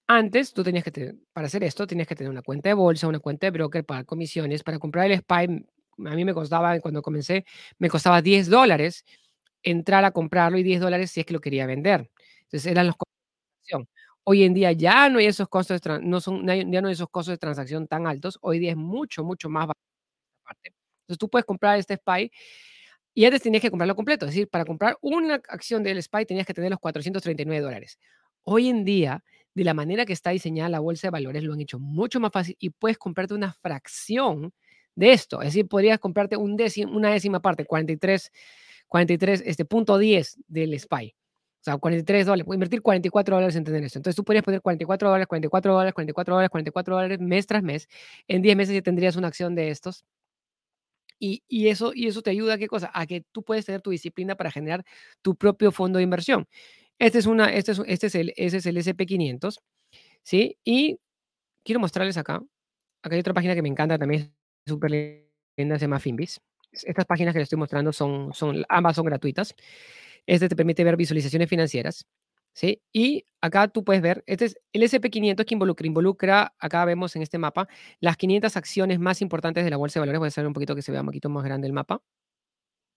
Antes, 0.08 0.52
tú 0.52 0.64
tenías 0.64 0.84
que 0.84 0.90
tener, 0.92 1.16
para 1.32 1.46
hacer 1.48 1.64
esto, 1.64 1.86
tenías 1.86 2.08
que 2.08 2.14
tener 2.16 2.30
una 2.30 2.42
cuenta 2.42 2.68
de 2.70 2.74
bolsa, 2.74 3.08
una 3.08 3.20
cuenta 3.20 3.46
de 3.46 3.52
broker 3.52 3.84
para 3.84 4.04
comisiones. 4.04 4.62
Para 4.64 4.78
comprar 4.78 5.06
el 5.10 5.18
SPY, 5.20 5.66
a 6.06 6.14
mí 6.16 6.24
me 6.24 6.34
costaba, 6.34 6.78
cuando 6.80 7.02
comencé, 7.02 7.44
me 7.78 7.88
costaba 7.90 8.22
10 8.22 8.48
dólares 8.50 9.04
entrar 9.62 10.04
a 10.04 10.12
comprarlo 10.12 10.58
y 10.58 10.62
10 10.64 10.80
dólares 10.80 11.10
si 11.10 11.20
es 11.20 11.26
que 11.26 11.34
lo 11.34 11.40
quería 11.40 11.66
vender. 11.66 12.10
Entonces, 12.44 12.66
eran 12.72 12.86
los 12.88 12.96
costos 12.96 13.16
de 13.16 13.66
transacción. 13.66 13.88
Hoy 14.24 14.44
en 14.44 14.54
día 14.54 14.72
ya 14.72 15.08
no 15.10 15.18
hay 15.20 15.26
esos 15.26 15.48
costos, 15.48 15.80
de 15.80 16.00
no 16.02 16.20
son, 16.20 16.46
ya 16.46 16.82
no 16.82 16.88
esos 16.90 17.08
costos 17.10 17.32
de 17.34 17.38
transacción 17.38 17.86
tan 17.88 18.06
altos. 18.06 18.38
Hoy 18.42 18.58
día 18.58 18.72
es 18.72 18.76
mucho, 18.76 19.24
mucho 19.24 19.48
más 19.50 19.66
barato. 19.68 19.80
Entonces, 21.02 21.18
tú 21.18 21.28
puedes 21.28 21.44
comprar 21.46 21.78
este 21.78 21.94
SPY 21.94 22.30
y 23.14 23.24
antes 23.24 23.42
tenías 23.42 23.62
que 23.62 23.70
comprarlo 23.70 23.94
completo, 23.94 24.26
es 24.26 24.32
decir, 24.32 24.48
para 24.48 24.64
comprar 24.64 24.98
una 25.00 25.34
acción 25.34 25.82
del 25.82 26.02
SPY 26.02 26.26
tenías 26.26 26.46
que 26.46 26.54
tener 26.54 26.70
los 26.70 26.80
439 26.80 27.62
dólares. 27.62 27.98
Hoy 28.42 28.68
en 28.68 28.84
día, 28.84 29.22
de 29.54 29.64
la 29.64 29.72
manera 29.72 30.04
que 30.04 30.12
está 30.12 30.30
diseñada 30.30 30.68
la 30.68 30.80
bolsa 30.80 31.06
de 31.06 31.12
valores, 31.12 31.44
lo 31.44 31.52
han 31.52 31.60
hecho 31.60 31.78
mucho 31.78 32.18
más 32.18 32.32
fácil 32.32 32.56
y 32.58 32.70
puedes 32.70 32.98
comprarte 32.98 33.34
una 33.34 33.52
fracción 33.52 34.52
de 34.96 35.12
esto. 35.12 35.40
Es 35.42 35.48
decir, 35.48 35.68
podrías 35.68 35.98
comprarte 36.00 36.36
un 36.36 36.56
décimo, 36.56 36.92
una 36.96 37.10
décima 37.10 37.40
parte, 37.40 37.64
43, 37.64 38.32
43, 38.88 39.42
este 39.46 39.64
punto 39.64 39.96
10 39.96 40.38
del 40.48 40.78
SPY. 40.78 41.14
O 41.60 41.64
sea, 41.64 41.78
43 41.78 42.26
dólares, 42.26 42.44
puedes 42.44 42.56
invertir 42.56 42.82
44 42.82 43.36
dólares 43.36 43.56
en 43.56 43.64
tener 43.64 43.84
esto. 43.84 43.98
Entonces 43.98 44.16
tú 44.16 44.24
podrías 44.24 44.44
poner 44.44 44.60
44 44.60 45.08
dólares, 45.08 45.26
44 45.26 45.72
dólares, 45.72 45.94
44 45.94 46.34
dólares, 46.34 46.50
44 46.50 46.94
dólares 46.94 47.20
mes 47.20 47.46
tras 47.46 47.62
mes. 47.62 47.88
En 48.28 48.42
10 48.42 48.56
meses 48.56 48.74
ya 48.74 48.82
tendrías 48.82 49.16
una 49.16 49.28
acción 49.28 49.54
de 49.54 49.70
estos 49.70 50.04
y, 51.18 51.42
y 51.48 51.68
eso, 51.68 51.92
y 51.94 52.06
eso 52.06 52.22
te 52.22 52.30
ayuda 52.30 52.54
a 52.54 52.58
qué 52.58 52.66
cosa? 52.68 52.90
A 52.94 53.06
que 53.06 53.24
tú 53.32 53.42
puedes 53.42 53.66
tener 53.66 53.80
tu 53.82 53.90
disciplina 53.90 54.36
para 54.36 54.50
generar 54.50 54.84
tu 55.22 55.36
propio 55.36 55.72
fondo 55.72 55.98
de 55.98 56.04
inversión. 56.04 56.46
Este 56.98 57.18
es, 57.18 57.26
una, 57.26 57.52
este 57.52 57.72
es, 57.72 57.82
este 57.86 58.06
es 58.06 58.14
el, 58.14 58.32
ese 58.36 58.58
es 58.58 58.66
el 58.66 58.76
SP500, 58.76 59.58
¿sí? 60.22 60.58
Y 60.64 60.98
quiero 61.64 61.80
mostrarles 61.80 62.16
acá. 62.16 62.42
Acá 63.02 63.14
hay 63.14 63.20
otra 63.20 63.34
página 63.34 63.54
que 63.54 63.62
me 63.62 63.68
encanta 63.68 63.98
también, 63.98 64.34
súper 64.66 64.90
linda, 65.58 65.78
se 65.78 65.84
llama 65.86 66.00
Finbis. 66.00 66.40
Estas 66.72 67.04
páginas 67.06 67.32
que 67.32 67.40
les 67.40 67.46
estoy 67.46 67.58
mostrando 67.58 67.92
son, 67.92 68.32
son, 68.34 68.64
ambas 68.68 68.96
son 68.96 69.06
gratuitas. 69.06 69.54
Este 70.26 70.48
te 70.48 70.56
permite 70.56 70.84
ver 70.84 70.96
visualizaciones 70.96 71.48
financieras, 71.48 72.06
¿sí? 72.54 72.82
Y 72.92 73.26
acá 73.42 73.68
tú 73.68 73.84
puedes 73.84 74.02
ver, 74.02 74.24
este 74.26 74.46
es 74.46 74.58
el 74.72 74.82
SP500 74.82 75.44
que 75.46 75.54
involucra, 75.54 75.86
involucra, 75.86 76.54
acá 76.58 76.84
vemos 76.86 77.16
en 77.16 77.22
este 77.22 77.38
mapa, 77.38 77.68
las 78.00 78.16
500 78.16 78.56
acciones 78.56 78.98
más 79.00 79.20
importantes 79.22 79.64
de 79.64 79.70
la 79.70 79.76
bolsa 79.76 80.00
de 80.00 80.02
valores. 80.02 80.20
Voy 80.20 80.26
a 80.26 80.28
hacer 80.28 80.46
un 80.46 80.54
poquito 80.54 80.74
que 80.74 80.82
se 80.82 80.92
vea 80.92 81.02
un 81.02 81.06
poquito 81.08 81.28
más 81.30 81.44
grande 81.44 81.66
el 81.66 81.72
mapa. 81.74 82.02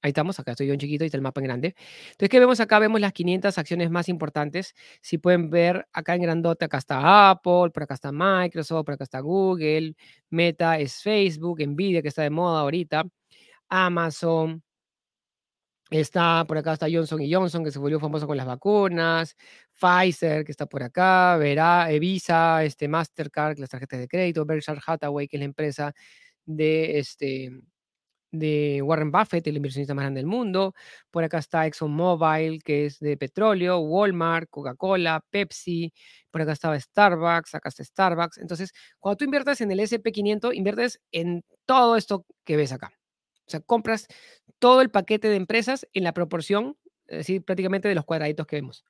Ahí 0.04 0.10
estamos, 0.10 0.40
acá 0.40 0.52
estoy 0.52 0.68
yo 0.68 0.74
en 0.74 0.80
chiquito 0.80 1.04
y 1.04 1.08
está 1.08 1.18
el 1.18 1.24
mapa 1.24 1.42
en 1.42 1.46
grande. 1.46 1.76
Entonces, 2.12 2.30
¿qué 2.30 2.40
vemos 2.40 2.60
acá? 2.60 2.78
Vemos 2.80 3.02
las 3.02 3.14
500 3.14 3.58
acciones 3.58 3.90
más 3.90 4.10
importantes. 4.10 4.76
Si 5.02 5.18
pueden 5.18 5.50
ver 5.50 5.88
acá 5.92 6.14
en 6.16 6.22
grandote, 6.22 6.66
acá 6.66 6.78
está 6.78 7.32
Apple, 7.32 7.72
por 7.74 7.84
acá 7.84 7.96
está 7.96 8.12
Microsoft, 8.12 8.86
por 8.86 8.94
acá 8.94 9.04
está 9.06 9.20
Google, 9.22 9.96
Meta 10.30 10.78
es 10.80 11.02
Facebook, 11.02 11.60
Nvidia, 11.66 12.02
que 12.04 12.10
está 12.10 12.22
de 12.22 12.30
moda 12.30 12.62
ahorita, 12.62 13.06
Amazon, 13.70 14.64
Está 15.90 16.44
por 16.46 16.58
acá 16.58 16.74
está 16.74 16.88
Johnson 16.92 17.22
y 17.22 17.34
Johnson, 17.34 17.64
que 17.64 17.72
se 17.72 17.80
volvió 17.80 18.00
famoso 18.00 18.28
con 18.28 18.36
las 18.36 18.46
vacunas. 18.46 19.36
Pfizer, 19.80 20.44
que 20.44 20.52
está 20.52 20.66
por 20.66 20.84
acá. 20.84 21.38
Verá, 21.38 21.88
Visa, 22.00 22.64
este, 22.66 22.88
Mastercard, 22.90 23.58
las 23.58 23.70
tarjetas 23.70 24.00
de 24.00 24.08
crédito. 24.08 24.46
Berkshire 24.46 24.82
Hathaway, 24.86 25.28
que 25.28 25.38
es 25.38 25.40
la 25.40 25.46
empresa 25.46 25.94
de, 26.46 27.00
este, 27.00 27.52
de 28.32 28.82
Warren 28.82 29.12
Buffett, 29.12 29.48
el 29.48 29.58
inversionista 29.58 29.94
más 29.94 30.04
grande 30.04 30.20
del 30.20 30.28
mundo. 30.28 30.74
Por 31.10 31.24
acá 31.24 31.38
está 31.40 31.66
ExxonMobil, 31.66 32.64
que 32.64 32.88
es 32.88 33.00
de 33.00 33.16
petróleo. 33.16 33.80
Walmart, 33.80 34.50
Coca-Cola, 34.50 35.24
Pepsi. 35.30 35.94
Por 36.32 36.42
acá 36.42 36.52
estaba 36.52 36.78
Starbucks, 36.78 37.56
acá 37.56 37.70
está 37.70 37.84
Starbucks. 37.86 38.40
Entonces, 38.40 38.74
cuando 39.00 39.18
tú 39.18 39.26
inviertes 39.26 39.62
en 39.62 39.72
el 39.72 39.80
SP500, 39.80 40.54
inviertes 40.54 41.00
en 41.14 41.46
todo 41.66 41.96
esto 41.96 42.26
que 42.44 42.58
ves 42.58 42.74
acá. 42.74 42.92
O 43.48 43.50
sea, 43.50 43.62
compras 43.62 44.08
todo 44.60 44.82
el 44.82 44.90
paquete 44.90 45.30
de 45.30 45.36
empresas 45.36 45.88
en 45.94 46.04
la 46.04 46.14
proporción, 46.14 46.78
es 47.08 47.20
decir, 47.20 47.44
prácticamente 47.44 47.88
de 47.88 47.96
los 47.96 48.06
cuadraditos 48.06 48.48
que 48.48 48.58
vemos. 48.58 48.84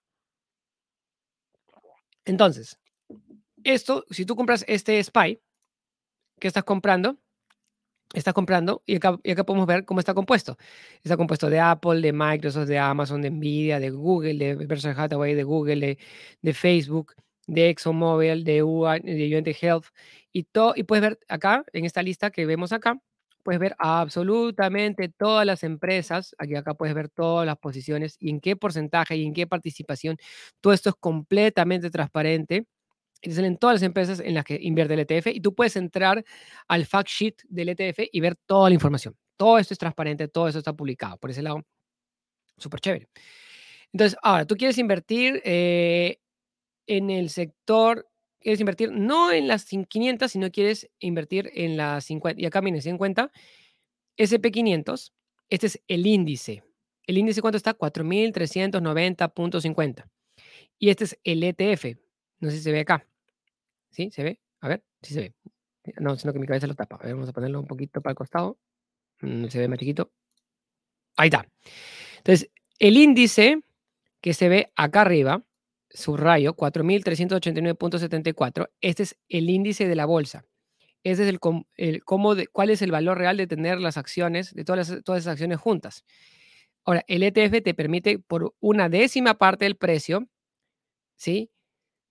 Entonces, 2.26 2.80
esto, 3.64 4.06
si 4.10 4.26
tú 4.26 4.36
compras 4.36 4.66
este 4.68 5.02
SPY, 5.02 5.40
¿qué 6.40 6.48
estás 6.48 6.64
comprando? 6.64 7.18
Estás 8.14 8.34
comprando, 8.34 8.84
y 8.86 8.96
acá, 8.96 9.20
y 9.22 9.32
acá 9.32 9.44
podemos 9.44 9.68
ver 9.68 9.84
cómo 9.84 10.00
está 10.00 10.14
compuesto. 10.14 10.58
Está 11.04 11.18
compuesto 11.18 11.50
de 11.50 11.60
Apple, 11.60 12.00
de 12.00 12.14
Microsoft, 12.14 12.68
de 12.68 12.80
Amazon, 12.80 13.22
de 13.22 13.30
Nvidia, 13.30 13.80
de 13.80 13.90
Google, 13.90 14.36
de 14.36 14.56
Berkshire 14.56 14.94
Hathaway, 14.98 15.36
de 15.36 15.44
Google, 15.44 15.98
de, 16.42 16.54
Facebook, 16.54 17.14
de 17.48 17.70
ExxonMobil, 17.70 18.46
de, 18.46 18.64
UI, 18.64 19.00
de 19.02 19.38
UNT 19.38 19.48
Health, 19.62 19.86
y, 20.32 20.44
todo, 20.44 20.74
y 20.76 20.84
puedes 20.84 21.02
ver 21.02 21.20
acá, 21.28 21.66
en 21.74 21.84
esta 21.84 22.02
lista 22.02 22.32
que 22.32 22.46
vemos 22.46 22.72
acá, 22.72 23.02
puedes 23.48 23.62
ver 23.62 23.78
absolutamente 23.80 25.08
todas 25.08 25.46
las 25.46 25.64
empresas, 25.64 26.36
aquí 26.38 26.54
acá 26.56 26.74
puedes 26.74 26.94
ver 26.94 27.08
todas 27.08 27.46
las 27.46 27.58
posiciones 27.58 28.18
y 28.20 28.30
en 28.30 28.42
qué 28.42 28.58
porcentaje 28.58 29.16
y 29.16 29.26
en 29.26 29.34
qué 29.34 29.48
participación. 29.48 30.18
Todo 30.60 30.74
esto 30.74 30.90
es 30.90 30.96
completamente 31.00 31.90
transparente. 31.90 32.66
Y 33.22 33.32
salen 33.32 33.56
todas 33.56 33.76
las 33.76 33.84
empresas 33.84 34.20
en 34.20 34.34
las 34.34 34.44
que 34.44 34.60
invierte 34.62 34.96
el 34.96 35.00
ETF 35.00 35.28
y 35.28 35.40
tú 35.40 35.56
puedes 35.56 35.78
entrar 35.78 36.26
al 36.68 36.86
fact 36.86 37.08
sheet 37.08 37.36
del 37.48 37.70
ETF 37.70 38.10
y 38.12 38.20
ver 38.20 38.36
toda 38.36 38.70
la 38.70 38.74
información. 38.74 39.16
Todo 39.38 39.60
esto 39.60 39.74
es 39.74 39.78
transparente, 39.78 40.28
todo 40.28 40.50
esto 40.50 40.60
está 40.60 40.74
publicado. 40.74 41.18
Por 41.18 41.32
ese 41.32 41.42
lado, 41.42 41.64
súper 42.58 42.82
chévere. 42.82 43.08
Entonces, 43.94 44.20
ahora, 44.24 44.44
tú 44.44 44.58
quieres 44.58 44.78
invertir 44.78 45.42
eh, 45.46 46.20
en 46.86 47.10
el 47.12 47.30
sector, 47.30 48.10
quieres 48.48 48.62
invertir 48.62 48.94
no 48.94 49.34
en 49.34 49.50
las 49.50 49.66
500, 49.66 50.32
sino 50.32 50.50
quieres 50.52 50.90
invertir 51.00 51.52
en 51.54 51.76
las 51.76 52.06
50. 52.06 52.42
Y 52.42 52.46
acá 52.46 52.62
miren, 52.62 52.82
se 52.82 52.90
en 52.90 52.98
cuenta, 52.98 53.30
SP500, 54.18 55.12
este 55.50 55.68
es 55.68 55.84
el 55.90 56.08
índice. 56.08 56.64
¿El 57.06 57.18
índice 57.18 57.42
cuánto 57.42 57.58
está? 57.58 57.78
4.390.50. 57.78 60.06
Y 60.80 60.90
este 60.90 61.04
es 61.04 61.20
el 61.26 61.44
ETF. 61.44 61.98
No 62.40 62.50
sé 62.50 62.56
si 62.56 62.64
se 62.64 62.72
ve 62.72 62.80
acá. 62.80 63.06
¿Sí? 63.92 64.12
¿Se 64.12 64.24
ve? 64.24 64.40
A 64.62 64.70
ver, 64.70 64.82
sí 65.02 65.14
se 65.14 65.20
ve. 65.20 65.34
No, 66.00 66.16
sino 66.16 66.32
que 66.32 66.40
mi 66.40 66.48
cabeza 66.48 66.68
lo 66.68 66.76
tapa. 66.76 66.96
A 67.02 67.04
ver, 67.04 67.16
vamos 67.16 67.28
a 67.28 67.34
ponerlo 67.34 67.60
un 67.60 67.68
poquito 67.68 68.00
para 68.00 68.12
el 68.12 68.18
costado. 68.18 68.58
Mm, 69.20 69.48
Se 69.48 69.60
ve 69.60 69.68
más 69.68 69.78
chiquito. 69.78 70.10
Ahí 71.18 71.28
está. 71.28 71.46
Entonces, 72.20 72.50
el 72.80 72.96
índice 72.96 73.60
que 74.22 74.34
se 74.34 74.48
ve 74.48 74.72
acá 74.78 75.02
arriba, 75.02 75.44
subrayo, 75.90 76.56
4.389.74, 76.56 78.70
este 78.82 79.04
es 79.04 79.18
el 79.30 79.50
índice 79.50 79.88
de 79.88 79.96
la 79.96 80.06
bolsa. 80.06 80.46
Ese 81.04 81.24
es 81.24 81.30
el, 81.30 81.40
el 81.76 82.04
cómo 82.04 82.36
de, 82.36 82.48
cuál 82.48 82.70
es 82.70 82.82
el 82.82 82.92
valor 82.92 83.18
real 83.18 83.38
de 83.38 83.48
tener 83.48 83.80
las 83.80 83.98
acciones, 83.98 84.54
de 84.54 84.64
todas, 84.66 84.90
las- 84.90 85.04
todas 85.04 85.22
esas 85.22 85.34
acciones 85.34 85.60
juntas. 85.60 86.04
Ahora, 86.86 87.04
el 87.08 87.24
ETF 87.24 87.62
te 87.64 87.74
permite 87.74 88.20
por 88.20 88.56
una 88.60 88.90
décima 88.90 89.36
parte 89.36 89.66
del 89.66 89.76
precio, 89.78 90.28
¿sí? 91.18 91.52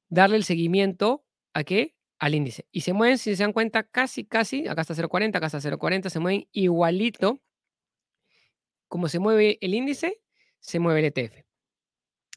Darle 0.08 0.36
el 0.36 0.44
seguimiento 0.44 1.24
a 1.54 1.64
qué? 1.64 1.94
Al 2.18 2.34
índice. 2.34 2.66
Y 2.72 2.82
se 2.82 2.92
mueven, 2.92 3.18
si 3.18 3.34
se 3.36 3.42
dan 3.42 3.52
cuenta, 3.52 3.82
casi, 3.84 4.24
casi, 4.24 4.68
acá 4.68 4.82
está 4.82 4.94
0.40, 4.94 5.36
acá 5.36 5.46
está 5.46 5.60
0.40, 5.60 6.10
se 6.10 6.20
mueven 6.20 6.48
igualito. 6.52 7.40
Como 8.88 9.08
se 9.08 9.18
mueve 9.18 9.58
el 9.60 9.74
índice, 9.74 10.20
se 10.60 10.78
mueve 10.78 11.00
el 11.00 11.06
ETF. 11.06 11.44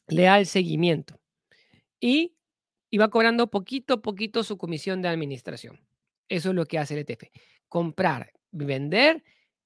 Le 0.08 0.22
da 0.24 0.38
el 0.38 0.46
seguimiento. 0.46 1.19
Y, 2.00 2.34
va 2.98 3.08
cobrando 3.10 3.50
poquito 3.50 3.94
a 3.94 4.02
poquito 4.02 4.42
su 4.42 4.58
comisión 4.58 5.02
de 5.02 5.08
administración. 5.08 5.80
Eso 6.28 6.50
es 6.50 6.54
lo 6.54 6.66
que 6.66 6.78
hace 6.78 6.94
el 6.94 7.00
ETF. 7.00 7.30
Comprar, 7.68 8.32
vender 8.50 9.22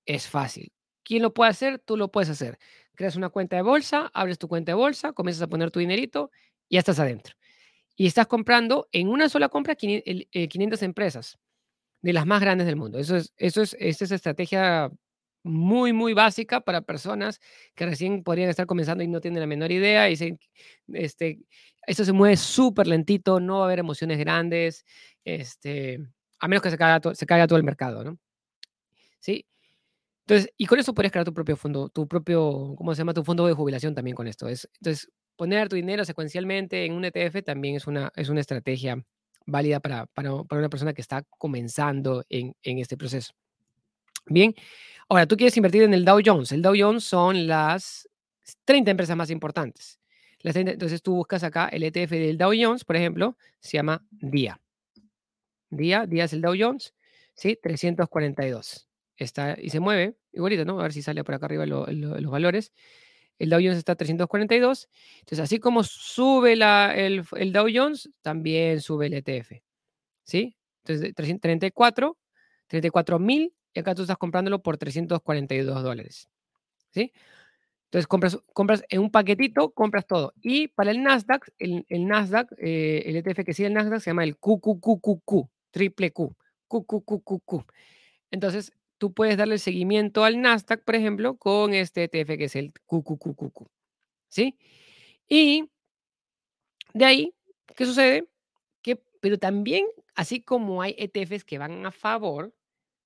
es 0.07 0.29
fácil. 0.29 0.73
¿Quién 1.05 1.23
lo 1.23 1.33
puede 1.35 1.51
hacer? 1.51 1.79
Tú 1.79 1.97
lo 1.97 2.11
puedes 2.11 2.31
hacer. 2.31 2.59
Creas 2.95 3.17
una 3.17 3.31
cuenta 3.31 3.57
de 3.57 3.63
bolsa, 3.63 4.11
abres 4.15 4.39
tu 4.39 4.49
cuenta 4.49 4.73
de 4.73 4.77
bolsa, 4.77 5.13
comienzas 5.13 5.43
a 5.43 5.49
poner 5.49 5.71
tu 5.71 5.81
dinerito 5.81 6.31
y 6.69 6.75
ya 6.77 6.81
estás 6.81 6.99
adentro. 6.99 7.35
Y 7.97 8.07
estás 8.07 8.27
comprando 8.27 8.89
en 8.93 9.09
una 9.09 9.29
sola 9.29 9.49
compra 9.49 9.75
500, 9.77 10.05
el- 10.07 10.29
eh, 10.33 10.49
500 10.49 10.83
empresas 10.83 11.39
de 12.03 12.13
las 12.15 12.27
más 12.27 12.41
grandes 12.41 12.67
del 12.67 12.77
mundo. 12.77 12.99
Eso 12.99 13.17
es, 13.17 13.33
eso 13.39 13.63
es, 13.63 13.77
esta 13.81 14.05
es 14.07 14.13
estrategia 14.13 14.91
muy, 15.45 15.93
muy 15.93 16.15
básica 16.15 16.61
para 16.61 16.83
personas 16.83 17.41
que 17.75 17.87
recién 17.87 18.25
podrían 18.25 18.51
estar 18.51 18.67
comenzando 18.67 19.05
y 19.05 19.09
no 19.09 19.21
tienen 19.21 19.41
la 19.41 19.47
menor 19.47 19.71
idea. 19.73 20.09
Y 20.09 20.13
dicen, 20.13 20.41
este, 20.93 21.41
esto 21.87 22.05
se 22.05 22.13
mueve 22.13 22.37
súper 22.37 22.87
lentito, 22.89 23.41
no 23.41 23.59
va 23.59 23.65
a 23.65 23.67
haber 23.67 23.79
emociones 23.81 24.19
grandes, 24.19 24.85
este, 25.25 26.01
a 26.41 26.49
menos 26.49 26.63
que 26.63 26.71
se 26.71 26.79
caiga, 26.79 27.15
se 27.15 27.27
caiga 27.27 27.47
todo 27.47 27.59
el 27.59 27.65
mercado, 27.65 28.05
¿no? 28.05 28.19
¿sí? 29.21 29.47
Entonces, 30.27 30.53
y 30.57 30.67
con 30.67 30.79
eso 30.79 30.95
puedes 30.95 31.13
crear 31.13 31.25
tu 31.27 31.35
propio 31.35 31.57
fondo, 31.57 31.89
tu 31.91 32.09
propio, 32.09 32.75
¿cómo 32.77 32.95
se 32.95 32.99
llama? 33.01 33.15
Tu 33.15 33.25
fondo 33.25 33.47
de 33.47 33.55
jubilación 33.55 33.95
también 33.95 34.17
con 34.17 34.27
esto. 34.29 34.49
Es, 34.49 34.69
entonces, 34.81 35.11
poner 35.37 35.69
tu 35.69 35.77
dinero 35.77 36.05
secuencialmente 36.05 36.85
en 36.87 36.95
un 36.95 37.05
ETF 37.05 37.43
también 37.45 37.77
es 37.77 37.87
una, 37.87 38.11
es 38.17 38.29
una 38.31 38.41
estrategia 38.41 39.05
válida 39.47 39.81
para, 39.81 40.07
para, 40.07 40.45
para 40.45 40.61
una 40.61 40.69
persona 40.71 40.95
que 40.95 41.03
está 41.03 41.25
comenzando 41.39 42.25
en, 42.31 42.55
en 42.63 42.79
este 42.79 42.97
proceso. 42.97 43.35
Bien, 44.27 44.55
ahora 45.09 45.27
tú 45.27 45.37
quieres 45.37 45.57
invertir 45.57 45.83
en 45.83 45.95
el 45.95 46.05
Dow 46.05 46.21
Jones. 46.25 46.53
El 46.53 46.63
Dow 46.63 46.75
Jones 46.77 47.05
son 47.05 47.47
las 47.47 48.09
30 48.65 48.91
empresas 48.91 49.17
más 49.17 49.31
importantes. 49.31 49.99
Las 50.41 50.55
30, 50.55 50.73
entonces 50.73 51.03
tú 51.03 51.15
buscas 51.15 51.43
acá 51.45 51.69
el 51.69 51.83
ETF 51.83 52.11
del 52.13 52.39
Dow 52.39 52.53
Jones, 52.59 52.85
por 52.85 52.97
ejemplo, 52.97 53.37
se 53.61 53.77
llama 53.79 54.05
DIA. 54.11 54.61
DIA, 55.71 56.07
DIA 56.07 56.25
es 56.25 56.33
el 56.33 56.41
Dow 56.43 56.55
Jones, 56.59 56.95
¿sí? 57.35 57.59
342. 57.63 58.89
Está, 59.17 59.57
y 59.61 59.71
se 59.71 59.81
mueve, 59.81 60.17
igualito, 60.33 60.65
¿no? 60.65 60.81
A 60.81 60.85
ver 60.85 60.93
si 60.93 61.03
sale 61.03 61.23
por 61.25 61.35
acá 61.35 61.47
arriba 61.47 61.67
lo- 61.67 61.87
lo- 61.87 62.21
los 62.21 62.31
valores. 62.31 62.73
El 63.39 63.51
Dow 63.51 63.61
Jones 63.61 63.79
está 63.79 63.93
a 63.93 63.97
342. 63.97 64.89
Entonces, 65.21 65.41
así 65.41 65.59
como 65.59 65.83
sube 65.85 66.57
la, 66.57 66.95
el, 66.95 67.25
el 67.37 67.53
Dow 67.53 67.67
Jones, 67.73 68.11
también 68.23 68.81
sube 68.81 69.07
el 69.07 69.15
ETF. 69.15 69.63
¿Sí? 70.25 70.57
Entonces, 70.85 71.01
de 71.03 71.13
334, 71.15 72.19
34 72.69 73.19
mil, 73.19 73.53
y 73.75 73.81
acá 73.81 73.95
tú 73.95 74.03
estás 74.03 74.17
comprándolo 74.17 74.63
por 74.63 74.79
342 74.79 75.83
dólares. 75.83 76.29
¿Sí? 76.93 77.13
Entonces, 77.87 78.07
compras, 78.07 78.39
compras 78.53 78.85
en 78.89 79.01
un 79.01 79.11
paquetito, 79.11 79.71
compras 79.71 80.07
todo. 80.07 80.33
Y 80.41 80.69
para 80.69 80.91
el 80.91 81.03
Nasdaq, 81.03 81.49
el, 81.59 81.85
el 81.89 82.07
Nasdaq, 82.07 82.53
eh, 82.59 83.03
el 83.07 83.17
ETF 83.17 83.45
que 83.45 83.55
sigue 83.55 83.69
el 83.69 83.75
Nasdaq 83.75 84.01
se 84.01 84.11
llama 84.11 84.25
el 84.25 84.37
QQQQQ, 84.37 85.49
triple 85.71 86.13
Q, 86.13 86.35
QQQQQ. 86.69 87.65
Entonces, 88.31 88.73
tú 88.99 89.13
puedes 89.13 89.37
darle 89.37 89.59
seguimiento 89.59 90.25
al 90.25 90.41
Nasdaq, 90.41 90.83
por 90.85 90.95
ejemplo, 90.95 91.37
con 91.37 91.75
este 91.75 92.05
ETF 92.05 92.37
que 92.39 92.45
es 92.45 92.57
el 92.57 92.73
QQQQQ. 92.87 93.69
¿Sí? 94.29 94.59
Y 95.29 95.71
de 96.95 97.05
ahí, 97.05 97.35
¿qué 97.77 97.87
sucede? 97.87 98.29
Que, 98.83 99.01
pero 99.21 99.39
también, 99.39 99.87
así 100.15 100.41
como 100.41 100.83
hay 100.83 100.95
ETFs 100.99 101.45
que 101.45 101.59
van 101.59 101.87
a 101.87 101.93
favor, 101.93 102.53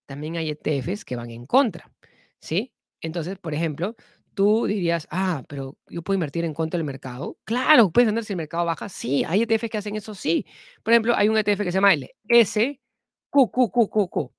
también 0.09 0.39
hay 0.39 0.51
ETFs 0.51 1.05
que 1.05 1.17
van 1.17 1.31
en 1.31 1.47
contra. 1.47 1.93
¿Sí? 2.41 2.73
Entonces, 3.01 3.39
por 3.39 3.55
ejemplo, 3.55 3.95
tú 4.35 4.67
dirías, 4.67 5.07
ah, 5.11 5.45
pero 5.49 5.77
yo 5.89 6.03
puedo 6.03 6.17
invertir 6.17 6.45
en 6.45 6.55
contra 6.55 6.79
del 6.79 6.85
mercado. 6.85 7.37
Claro, 7.45 7.91
puedes 7.91 8.07
vender 8.07 8.25
si 8.25 8.33
el 8.33 8.39
mercado 8.39 8.65
baja. 8.65 8.89
Sí, 8.89 9.25
hay 9.25 9.43
ETFs 9.43 9.69
que 9.71 9.79
hacen 9.79 9.97
eso, 9.97 10.15
sí. 10.15 10.47
Por 10.83 10.95
ejemplo, 10.95 11.15
hay 11.15 11.29
un 11.29 11.37
ETF 11.37 11.59
que 11.59 11.73
se 11.73 11.73
llama 11.73 11.93
el 11.93 12.09
SQQQQQ. 12.31 14.33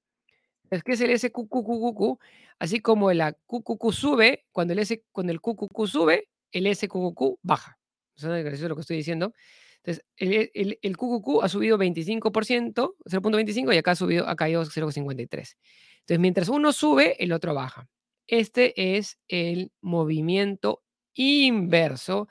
Es 0.71 0.83
que 0.83 0.93
es 0.93 1.01
el 1.01 1.19
SQQQQ, 1.19 2.19
así 2.59 2.79
como 2.79 3.11
la 3.13 3.33
QQQ 3.33 3.91
sube, 3.91 4.45
cuando 4.51 4.73
el, 4.73 4.79
S, 4.79 5.03
cuando 5.11 5.33
el 5.33 5.39
QQQ 5.39 5.87
sube, 5.87 6.29
el 6.51 6.75
SQQQ 6.75 7.39
baja. 7.43 7.77
Eso 8.17 8.35
es 8.35 8.61
lo 8.61 8.75
que 8.75 8.81
estoy 8.81 8.97
diciendo. 8.97 9.33
Entonces, 9.83 10.05
el, 10.17 10.97
QQQ 10.97 11.43
ha 11.43 11.49
subido 11.49 11.77
25%, 11.77 12.95
0.25, 13.05 13.73
y 13.73 13.77
acá 13.77 13.91
ha, 13.91 13.95
subido, 13.95 14.27
ha 14.27 14.35
caído 14.35 14.63
0.53. 14.63 15.29
Entonces, 15.29 16.19
mientras 16.19 16.49
uno 16.49 16.71
sube, 16.73 17.21
el 17.23 17.31
otro 17.31 17.53
baja. 17.53 17.87
Este 18.27 18.97
es 18.97 19.17
el 19.27 19.71
movimiento 19.81 20.83
inverso 21.13 22.27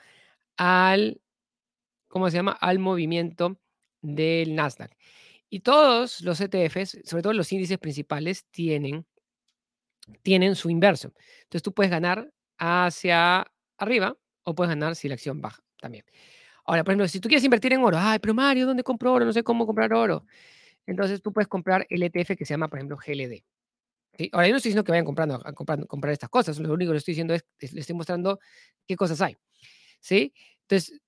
al, 0.56 1.20
¿cómo 2.08 2.30
se 2.30 2.36
llama? 2.36 2.52
Al 2.52 2.78
movimiento 2.78 3.60
del 4.00 4.54
Nasdaq. 4.54 4.92
Y 5.50 5.60
todos 5.60 6.20
los 6.20 6.40
ETFs, 6.40 6.98
sobre 7.04 7.22
todo 7.22 7.32
los 7.32 7.50
índices 7.52 7.78
principales, 7.78 8.46
tienen, 8.50 9.06
tienen 10.22 10.54
su 10.54 10.70
inverso. 10.70 11.14
Entonces 11.42 11.62
tú 11.62 11.72
puedes 11.72 11.90
ganar 11.90 12.30
hacia 12.58 13.50
arriba 13.78 14.16
o 14.42 14.54
puedes 14.54 14.68
ganar 14.68 14.94
si 14.94 15.08
la 15.08 15.14
acción 15.14 15.40
baja 15.40 15.62
también. 15.80 16.04
Ahora, 16.68 16.84
por 16.84 16.92
ejemplo, 16.92 17.08
si 17.08 17.18
tú 17.18 17.30
quieres 17.30 17.42
invertir 17.44 17.72
en 17.72 17.82
oro, 17.82 17.96
ay, 17.98 18.18
pero 18.18 18.34
Mario, 18.34 18.66
¿dónde 18.66 18.82
compro 18.82 19.14
oro? 19.14 19.24
No 19.24 19.32
sé 19.32 19.42
cómo 19.42 19.64
comprar 19.64 19.90
oro. 19.94 20.26
Entonces 20.86 21.22
tú 21.22 21.32
puedes 21.32 21.48
comprar 21.48 21.86
el 21.88 22.02
ETF 22.02 22.36
que 22.36 22.44
se 22.44 22.52
llama, 22.52 22.68
por 22.68 22.78
ejemplo, 22.78 22.98
GLD. 22.98 23.42
¿sí? 24.18 24.28
Ahora, 24.34 24.48
yo 24.48 24.52
no 24.52 24.58
estoy 24.58 24.68
diciendo 24.68 24.84
que 24.84 24.92
vayan 24.92 25.06
comprando, 25.06 25.40
a 25.42 25.54
comprar, 25.54 25.86
comprar 25.86 26.12
estas 26.12 26.28
cosas, 26.28 26.58
lo 26.58 26.70
único 26.74 26.92
que 26.92 26.98
estoy 26.98 27.12
diciendo 27.12 27.32
es, 27.32 27.46
les 27.58 27.74
estoy 27.74 27.96
mostrando 27.96 28.38
qué 28.86 28.96
cosas 28.96 29.22
hay. 29.22 29.38
¿sí? 30.00 30.34
Entonces, 30.68 31.00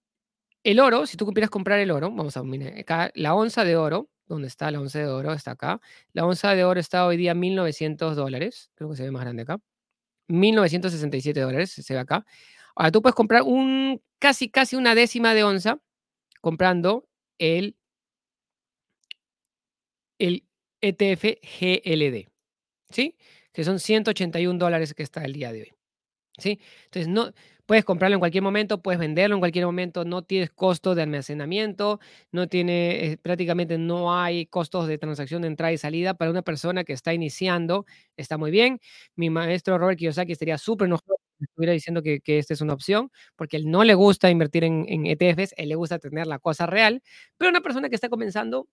el 0.64 0.80
oro, 0.80 1.04
si 1.04 1.18
tú 1.18 1.26
quieres 1.26 1.50
comprar 1.50 1.78
el 1.78 1.90
oro, 1.90 2.10
vamos 2.10 2.38
a 2.38 2.42
mirar 2.42 2.78
acá, 2.78 3.10
la 3.14 3.34
onza 3.34 3.62
de 3.62 3.76
oro, 3.76 4.08
¿dónde 4.28 4.48
está 4.48 4.70
la 4.70 4.80
onza 4.80 5.00
de 5.00 5.08
oro? 5.08 5.34
Está 5.34 5.50
acá. 5.50 5.78
La 6.14 6.24
onza 6.24 6.54
de 6.54 6.64
oro 6.64 6.80
está 6.80 7.04
hoy 7.04 7.18
día 7.18 7.34
1.900 7.34 8.14
dólares, 8.14 8.70
creo 8.76 8.88
que 8.88 8.96
se 8.96 9.02
ve 9.02 9.10
más 9.10 9.24
grande 9.24 9.42
acá. 9.42 9.58
1.967 10.28 11.38
dólares, 11.38 11.70
se 11.70 11.92
ve 11.92 12.00
acá. 12.00 12.24
Ahora, 12.74 12.90
tú 12.90 13.02
puedes 13.02 13.14
comprar 13.14 13.42
un, 13.42 14.00
casi, 14.20 14.50
casi 14.50 14.76
una 14.76 14.94
décima 14.94 15.34
de 15.34 15.44
onza 15.44 15.80
comprando 16.42 17.08
el, 17.38 17.76
el 20.18 20.44
ETF 20.80 21.24
GLD, 21.60 22.28
¿sí? 22.90 23.16
Que 23.52 23.64
son 23.64 23.80
181 23.80 24.58
dólares 24.58 24.94
que 24.94 25.02
está 25.02 25.24
el 25.24 25.32
día 25.34 25.52
de 25.52 25.62
hoy, 25.62 25.72
¿sí? 26.38 26.60
Entonces, 26.86 27.08
no, 27.08 27.32
puedes 27.66 27.84
comprarlo 27.86 28.16
en 28.16 28.20
cualquier 28.20 28.42
momento, 28.44 28.82
puedes 28.82 29.00
venderlo 29.00 29.36
en 29.36 29.40
cualquier 29.40 29.66
momento, 29.66 30.04
no 30.04 30.22
tienes 30.24 30.50
costo 30.50 30.96
de 30.96 31.02
almacenamiento, 31.04 32.00
no 32.32 32.48
tiene, 32.48 33.12
eh, 33.12 33.18
prácticamente 33.18 33.78
no 33.78 34.14
hay 34.18 34.46
costos 34.46 34.88
de 34.88 34.98
transacción 34.98 35.42
de 35.42 35.48
entrada 35.50 35.72
y 35.72 35.78
salida 35.78 36.14
para 36.14 36.32
una 36.32 36.42
persona 36.42 36.84
que 36.84 36.94
está 36.94 37.14
iniciando, 37.14 37.86
está 38.16 38.38
muy 38.38 38.50
bien. 38.52 38.80
Mi 39.16 39.30
maestro 39.30 39.78
Robert 39.78 39.98
Kiyosaki 40.00 40.32
estaría 40.32 40.58
súper 40.58 40.86
enojado 40.88 41.16
estuviera 41.60 41.72
diciendo 41.72 42.02
que, 42.02 42.20
que, 42.20 42.38
esta 42.38 42.54
es 42.54 42.60
una 42.60 42.72
opción, 42.72 43.10
porque 43.36 43.56
él 43.56 43.70
no 43.70 43.84
le 43.84 43.94
gusta 43.94 44.30
invertir 44.30 44.64
en, 44.64 44.86
en 44.88 45.06
ETFs, 45.06 45.54
él 45.56 45.68
le 45.68 45.74
gusta 45.74 45.98
tener 45.98 46.26
la 46.26 46.38
cosa 46.38 46.66
real, 46.66 47.02
pero 47.36 47.50
una 47.50 47.60
persona 47.60 47.88
que 47.88 47.94
está 47.94 48.08
comenzando, 48.08 48.66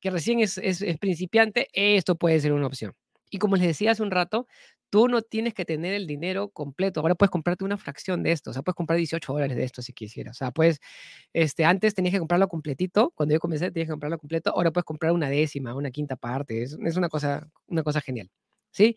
que 0.00 0.10
recién 0.10 0.40
es, 0.40 0.58
es, 0.58 0.82
es 0.82 0.98
principiante, 0.98 1.68
esto 1.72 2.16
puede 2.16 2.40
ser 2.40 2.52
una 2.52 2.66
opción. 2.66 2.92
Y 3.30 3.38
como 3.38 3.56
les 3.56 3.66
decía 3.66 3.92
hace 3.92 4.02
un 4.02 4.10
rato, 4.10 4.46
tú 4.90 5.08
no 5.08 5.22
tienes 5.22 5.54
que 5.54 5.64
tener 5.64 5.94
el 5.94 6.06
dinero 6.06 6.50
completo. 6.50 7.00
Ahora 7.00 7.14
puedes 7.14 7.30
comprarte 7.30 7.64
una 7.64 7.76
fracción 7.76 8.22
de 8.22 8.32
esto. 8.32 8.50
O 8.50 8.52
sea, 8.52 8.62
puedes 8.62 8.76
comprar 8.76 8.96
18 8.96 9.32
dólares 9.32 9.56
de 9.56 9.64
esto 9.64 9.82
si 9.82 9.92
quisieras. 9.92 10.36
O 10.36 10.38
sea, 10.38 10.50
pues, 10.50 10.80
este, 11.32 11.64
antes 11.64 11.94
tenías 11.94 12.12
que 12.12 12.18
comprarlo 12.20 12.48
completito. 12.48 13.12
Cuando 13.14 13.34
yo 13.34 13.40
comencé, 13.40 13.70
tenías 13.70 13.88
que 13.88 13.92
comprarlo 13.92 14.18
completo. 14.18 14.50
Ahora 14.50 14.70
puedes 14.70 14.84
comprar 14.86 15.12
una 15.12 15.28
décima, 15.28 15.74
una 15.74 15.90
quinta 15.90 16.16
parte. 16.16 16.62
Es, 16.62 16.78
es 16.82 16.96
una, 16.96 17.08
cosa, 17.08 17.48
una 17.66 17.82
cosa 17.82 18.00
genial. 18.00 18.30
¿Sí? 18.70 18.96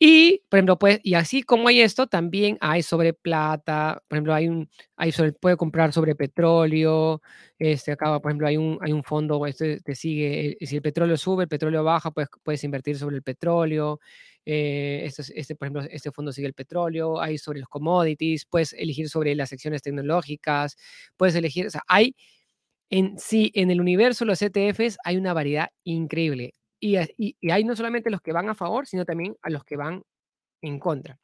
Y, 0.00 0.42
por 0.48 0.58
ejemplo, 0.58 0.78
pues, 0.78 1.00
y 1.02 1.14
así 1.14 1.42
como 1.42 1.66
hay 1.66 1.80
esto, 1.80 2.06
también 2.06 2.56
hay 2.60 2.82
sobre 2.84 3.12
plata, 3.14 4.00
por 4.06 4.16
ejemplo, 4.16 4.32
hay 4.32 4.46
un, 4.46 4.70
hay 4.96 5.10
sobre, 5.10 5.32
puede 5.32 5.56
comprar 5.56 5.92
sobre 5.92 6.14
petróleo, 6.14 7.20
este, 7.58 7.90
acá, 7.90 8.20
por 8.20 8.30
ejemplo, 8.30 8.46
hay 8.46 8.56
un, 8.56 8.78
hay 8.80 8.92
un 8.92 9.02
fondo, 9.02 9.44
este 9.44 9.80
te 9.80 9.96
sigue, 9.96 10.56
si 10.60 10.76
el 10.76 10.82
petróleo 10.82 11.16
sube, 11.16 11.42
el 11.44 11.48
petróleo 11.48 11.82
baja, 11.82 12.12
pues 12.12 12.28
puedes 12.44 12.62
invertir 12.62 12.96
sobre 12.96 13.16
el 13.16 13.22
petróleo, 13.24 13.98
eh, 14.46 15.02
este, 15.04 15.22
este, 15.34 15.56
por 15.56 15.66
ejemplo, 15.66 15.82
este 15.90 16.12
fondo 16.12 16.30
sigue 16.30 16.46
el 16.46 16.54
petróleo, 16.54 17.20
hay 17.20 17.36
sobre 17.36 17.58
los 17.58 17.68
commodities, 17.68 18.44
puedes 18.46 18.74
elegir 18.74 19.08
sobre 19.08 19.34
las 19.34 19.48
secciones 19.48 19.82
tecnológicas, 19.82 20.76
puedes 21.16 21.34
elegir, 21.34 21.66
o 21.66 21.70
sea, 21.70 21.82
hay 21.88 22.14
en 22.90 23.18
sí, 23.18 23.52
en 23.54 23.70
el 23.70 23.80
universo 23.80 24.24
de 24.24 24.30
los 24.30 24.42
ETFs 24.42 24.98
hay 25.04 25.16
una 25.18 25.34
variedad 25.34 25.70
increíble. 25.84 26.54
Y, 26.80 26.96
y, 27.16 27.50
hay 27.50 27.64
no 27.64 27.74
solamente 27.74 28.10
los 28.10 28.20
que 28.20 28.32
van 28.32 28.48
a 28.48 28.54
favor, 28.54 28.86
sino 28.86 29.04
también 29.04 29.36
a 29.42 29.50
los 29.50 29.64
que 29.64 29.76
van 29.76 30.02
en 30.62 30.78
contra. 30.78 31.18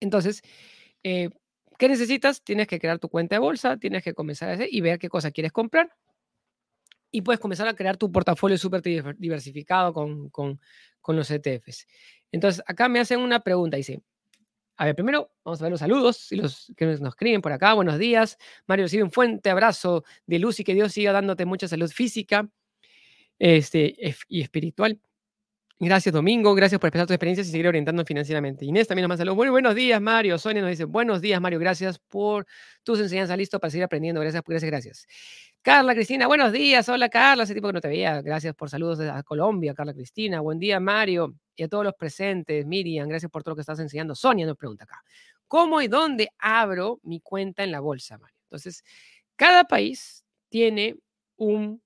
Entonces, 0.00 0.42
eh, 1.02 1.30
¿qué 1.78 1.88
necesitas? 1.88 2.42
Tienes 2.42 2.66
que 2.66 2.78
crear 2.78 2.98
tu 2.98 3.08
cuenta 3.08 3.36
de 3.36 3.40
bolsa, 3.40 3.76
tienes 3.76 4.02
que 4.02 4.14
comenzar 4.14 4.50
a 4.50 4.52
hacer 4.54 4.68
y 4.70 4.80
ver 4.80 4.98
qué 4.98 5.08
cosa 5.08 5.30
quieres 5.30 5.52
comprar. 5.52 5.94
Y 7.10 7.22
puedes 7.22 7.40
comenzar 7.40 7.66
a 7.68 7.74
crear 7.74 7.96
tu 7.96 8.12
portafolio 8.12 8.58
súper 8.58 8.82
diversificado 8.82 9.92
con, 9.94 10.28
con, 10.30 10.60
con, 11.00 11.16
los 11.16 11.30
ETFs. 11.30 11.86
Entonces, 12.30 12.62
acá 12.66 12.88
me 12.88 13.00
hacen 13.00 13.20
una 13.20 13.40
pregunta, 13.40 13.78
dice, 13.78 14.02
a 14.76 14.84
ver, 14.84 14.94
primero 14.94 15.32
vamos 15.44 15.60
a 15.60 15.64
ver 15.64 15.70
los 15.72 15.80
saludos 15.80 16.30
y 16.30 16.36
los 16.36 16.72
que 16.76 16.86
nos 16.86 17.00
escriben 17.00 17.40
por 17.40 17.52
acá. 17.52 17.72
Buenos 17.74 17.98
días. 17.98 18.36
Mario, 18.66 18.84
recibe 18.84 19.02
un 19.04 19.10
fuerte 19.10 19.50
abrazo 19.50 20.04
de 20.26 20.38
luz 20.38 20.60
y 20.60 20.64
que 20.64 20.74
Dios 20.74 20.92
siga 20.92 21.12
dándote 21.12 21.46
mucha 21.46 21.66
salud 21.66 21.90
física 21.90 22.48
este, 23.38 23.94
y 24.28 24.40
espiritual. 24.40 25.00
Gracias, 25.80 26.12
Domingo. 26.12 26.56
Gracias 26.56 26.80
por 26.80 26.88
expresar 26.88 27.06
tus 27.06 27.14
experiencias 27.14 27.46
y 27.46 27.52
seguir 27.52 27.68
orientando 27.68 28.04
financieramente. 28.04 28.64
Inés 28.64 28.88
también 28.88 29.04
nos 29.04 29.10
manda 29.10 29.18
saludos. 29.18 29.36
Muy 29.36 29.48
buenos 29.48 29.76
días, 29.76 30.00
Mario. 30.00 30.36
Sonia 30.36 30.60
nos 30.60 30.70
dice, 30.70 30.84
buenos 30.84 31.20
días, 31.20 31.40
Mario. 31.40 31.60
Gracias 31.60 32.00
por 32.00 32.46
tus 32.82 32.98
enseñanzas. 32.98 33.38
Listo 33.38 33.60
para 33.60 33.70
seguir 33.70 33.84
aprendiendo. 33.84 34.20
Gracias, 34.20 34.42
gracias, 34.44 34.70
gracias. 34.70 35.06
Carla 35.62 35.94
Cristina, 35.94 36.26
buenos 36.26 36.50
días. 36.50 36.88
Hola, 36.88 37.08
Carla. 37.08 37.44
Hace 37.44 37.54
tiempo 37.54 37.68
que 37.68 37.74
no 37.74 37.80
te 37.80 37.86
veía. 37.86 38.20
Gracias 38.22 38.56
por 38.56 38.68
saludos 38.70 38.98
desde 38.98 39.22
Colombia, 39.22 39.72
Carla 39.72 39.94
Cristina. 39.94 40.40
Buen 40.40 40.58
día, 40.58 40.80
Mario. 40.80 41.36
Y 41.54 41.62
a 41.62 41.68
todos 41.68 41.84
los 41.84 41.94
presentes. 41.94 42.66
Miriam, 42.66 43.08
gracias 43.08 43.30
por 43.30 43.44
todo 43.44 43.52
lo 43.52 43.56
que 43.56 43.62
estás 43.62 43.78
enseñando. 43.78 44.16
Sonia 44.16 44.46
nos 44.46 44.56
pregunta 44.56 44.82
acá. 44.82 45.04
¿Cómo 45.46 45.80
y 45.80 45.86
dónde 45.86 46.28
abro 46.38 46.98
mi 47.04 47.20
cuenta 47.20 47.62
en 47.62 47.70
la 47.70 47.78
bolsa, 47.78 48.18
Mario? 48.18 48.36
Entonces, 48.46 48.82
cada 49.36 49.62
país 49.62 50.24
tiene 50.48 50.96
un... 51.36 51.80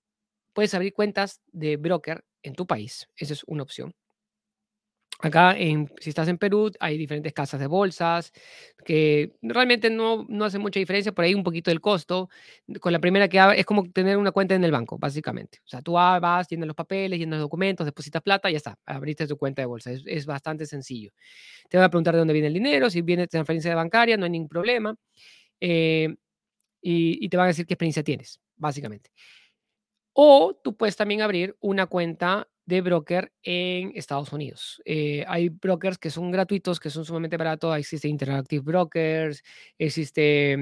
Puedes 0.53 0.75
abrir 0.75 0.93
cuentas 0.93 1.41
de 1.53 1.77
broker 1.77 2.25
en 2.43 2.55
tu 2.55 2.67
país. 2.67 3.09
Esa 3.17 3.33
es 3.35 3.43
una 3.47 3.62
opción. 3.62 3.95
Acá, 5.23 5.57
en, 5.57 5.88
si 6.01 6.11
estás 6.11 6.27
en 6.27 6.37
Perú, 6.37 6.73
hay 6.81 6.99
diferentes 6.99 7.33
casas 7.33 7.61
de 7.61 7.69
bolsas 7.69 8.33
que 8.85 9.37
realmente 9.41 9.88
no, 9.88 10.27
no 10.29 10.45
hace 10.45 10.59
mucha 10.59 10.81
diferencia, 10.81 11.12
por 11.12 11.25
ahí 11.25 11.33
un 11.33 11.45
poquito 11.45 11.71
del 11.71 11.81
costo. 11.81 12.29
Con 12.81 12.93
la 12.93 12.99
primera 12.99 13.29
que 13.29 13.38
es 13.57 13.65
como 13.65 13.88
tener 13.93 14.17
una 14.17 14.33
cuenta 14.33 14.57
en 14.57 14.65
el 14.65 14.73
banco, 14.73 14.99
básicamente. 14.99 15.59
O 15.65 15.69
sea, 15.69 15.81
tú 15.81 15.93
vas, 15.93 16.49
llenas 16.49 16.67
los 16.67 16.75
papeles, 16.75 17.21
llenas 17.21 17.38
los 17.38 17.45
documentos, 17.45 17.87
depositas 17.87 18.21
plata, 18.21 18.51
y 18.51 18.55
ya 18.55 18.57
está, 18.57 18.77
abriste 18.85 19.29
tu 19.29 19.37
cuenta 19.37 19.62
de 19.62 19.67
bolsa. 19.67 19.93
Es, 19.93 20.03
es 20.07 20.27
bastante 20.27 20.67
sencillo. 20.67 21.12
Te 21.69 21.77
van 21.77 21.85
a 21.85 21.88
preguntar 21.88 22.15
de 22.15 22.19
dónde 22.19 22.33
viene 22.35 22.49
el 22.49 22.55
dinero, 22.55 22.91
si 22.91 23.01
viene 23.03 23.29
transferencia 23.29 23.77
bancaria, 23.77 24.17
no 24.17 24.25
hay 24.25 24.31
ningún 24.31 24.49
problema. 24.49 24.97
Eh, 25.61 26.12
y, 26.81 27.25
y 27.25 27.29
te 27.29 27.37
van 27.37 27.45
a 27.45 27.49
decir 27.49 27.65
qué 27.65 27.75
experiencia 27.75 28.03
tienes, 28.03 28.41
básicamente. 28.57 29.11
O 30.12 30.55
tú 30.62 30.77
puedes 30.77 30.96
también 30.96 31.22
abrir 31.22 31.57
una 31.61 31.87
cuenta 31.87 32.48
de 32.66 32.81
broker 32.81 33.33
en 33.42 33.92
Estados 33.94 34.33
Unidos. 34.33 34.81
Eh, 34.85 35.25
hay 35.27 35.48
brokers 35.48 35.98
que 35.98 36.11
son 36.11 36.31
gratuitos, 36.31 36.79
que 36.79 36.90
son 36.90 37.05
sumamente 37.05 37.37
baratos. 37.37 37.77
Existe 37.77 38.09
Interactive 38.09 38.62
Brokers, 38.62 39.42
existe 39.79 40.53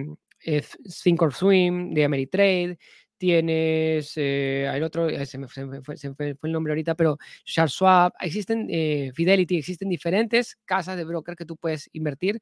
eh, 0.45 0.63
Think 1.03 1.23
or 1.23 1.35
Swim 1.35 1.93
de 1.93 2.05
Ameritrade, 2.05 2.79
tienes, 3.21 4.15
eh, 4.17 4.67
hay 4.71 4.81
otro, 4.81 5.07
se 5.27 5.37
me, 5.37 5.47
fue, 5.47 5.95
el 6.43 6.53
nombre 6.53 6.73
ahorita, 6.73 6.95
pero 6.95 7.19
Swap, 7.45 8.15
existen 8.19 8.67
eh, 8.71 9.13
Fidelity, 9.15 9.59
existen 9.59 9.91
diferentes 9.91 10.57
casas 10.65 10.97
de 10.97 11.05
broker 11.05 11.37
que 11.37 11.45
tú 11.45 11.59
puedes 11.59 11.91
invertir 11.93 12.41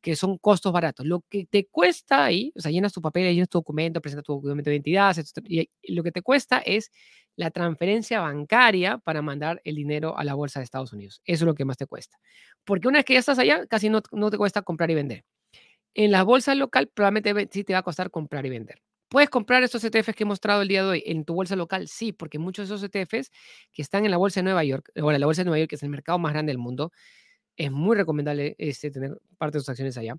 que 0.00 0.16
son 0.16 0.38
costos 0.38 0.72
baratos. 0.72 1.06
Lo 1.06 1.22
que 1.28 1.46
te 1.46 1.66
cuesta 1.66 2.24
ahí, 2.24 2.52
o 2.56 2.60
sea, 2.60 2.70
llenas 2.70 2.92
tu 2.92 3.02
papel, 3.02 3.32
llenas 3.34 3.48
tu 3.48 3.58
documento, 3.58 4.00
presentas 4.00 4.24
tu 4.24 4.34
documento 4.34 4.70
de 4.70 4.76
identidad, 4.76 5.16
y 5.44 5.68
lo 5.88 6.02
que 6.02 6.12
te 6.12 6.22
cuesta 6.22 6.58
es 6.58 6.90
la 7.36 7.50
transferencia 7.50 8.20
bancaria 8.20 8.98
para 8.98 9.22
mandar 9.22 9.60
el 9.64 9.76
dinero 9.76 10.18
a 10.18 10.24
la 10.24 10.34
bolsa 10.34 10.60
de 10.60 10.64
Estados 10.64 10.92
Unidos. 10.92 11.22
Eso 11.24 11.44
es 11.44 11.46
lo 11.46 11.54
que 11.54 11.64
más 11.64 11.76
te 11.76 11.86
cuesta. 11.86 12.18
Porque 12.64 12.88
una 12.88 12.98
vez 12.98 13.04
que 13.04 13.14
ya 13.14 13.20
estás 13.20 13.38
allá, 13.38 13.66
casi 13.66 13.88
no, 13.88 14.02
no 14.12 14.30
te 14.30 14.38
cuesta 14.38 14.62
comprar 14.62 14.90
y 14.90 14.94
vender. 14.94 15.24
En 15.94 16.10
la 16.10 16.22
bolsa 16.22 16.54
local, 16.54 16.88
probablemente 16.92 17.48
sí 17.50 17.64
te 17.64 17.72
va 17.72 17.80
a 17.80 17.82
costar 17.82 18.10
comprar 18.10 18.44
y 18.46 18.50
vender. 18.50 18.82
¿Puedes 19.08 19.30
comprar 19.30 19.62
estos 19.62 19.82
ETFs 19.84 20.14
que 20.14 20.24
he 20.24 20.26
mostrado 20.26 20.60
el 20.62 20.68
día 20.68 20.82
de 20.82 20.88
hoy 20.90 21.02
en 21.06 21.24
tu 21.24 21.34
bolsa 21.34 21.56
local? 21.56 21.88
Sí, 21.88 22.12
porque 22.12 22.38
muchos 22.38 22.68
de 22.68 22.74
esos 22.74 22.90
ETFs 22.92 23.30
que 23.72 23.82
están 23.82 24.04
en 24.04 24.10
la 24.10 24.18
bolsa 24.18 24.40
de 24.40 24.44
Nueva 24.44 24.64
York, 24.64 24.90
o 25.00 25.10
la 25.10 25.24
bolsa 25.24 25.42
de 25.42 25.46
Nueva 25.46 25.60
York, 25.60 25.70
que 25.70 25.76
es 25.76 25.82
el 25.82 25.88
mercado 25.88 26.18
más 26.18 26.32
grande 26.32 26.50
del 26.50 26.58
mundo, 26.58 26.92
es 27.58 27.72
muy 27.72 27.96
recomendable 27.96 28.54
este, 28.58 28.90
tener 28.90 29.20
parte 29.36 29.58
de 29.58 29.60
tus 29.60 29.68
acciones 29.68 29.98
allá. 29.98 30.16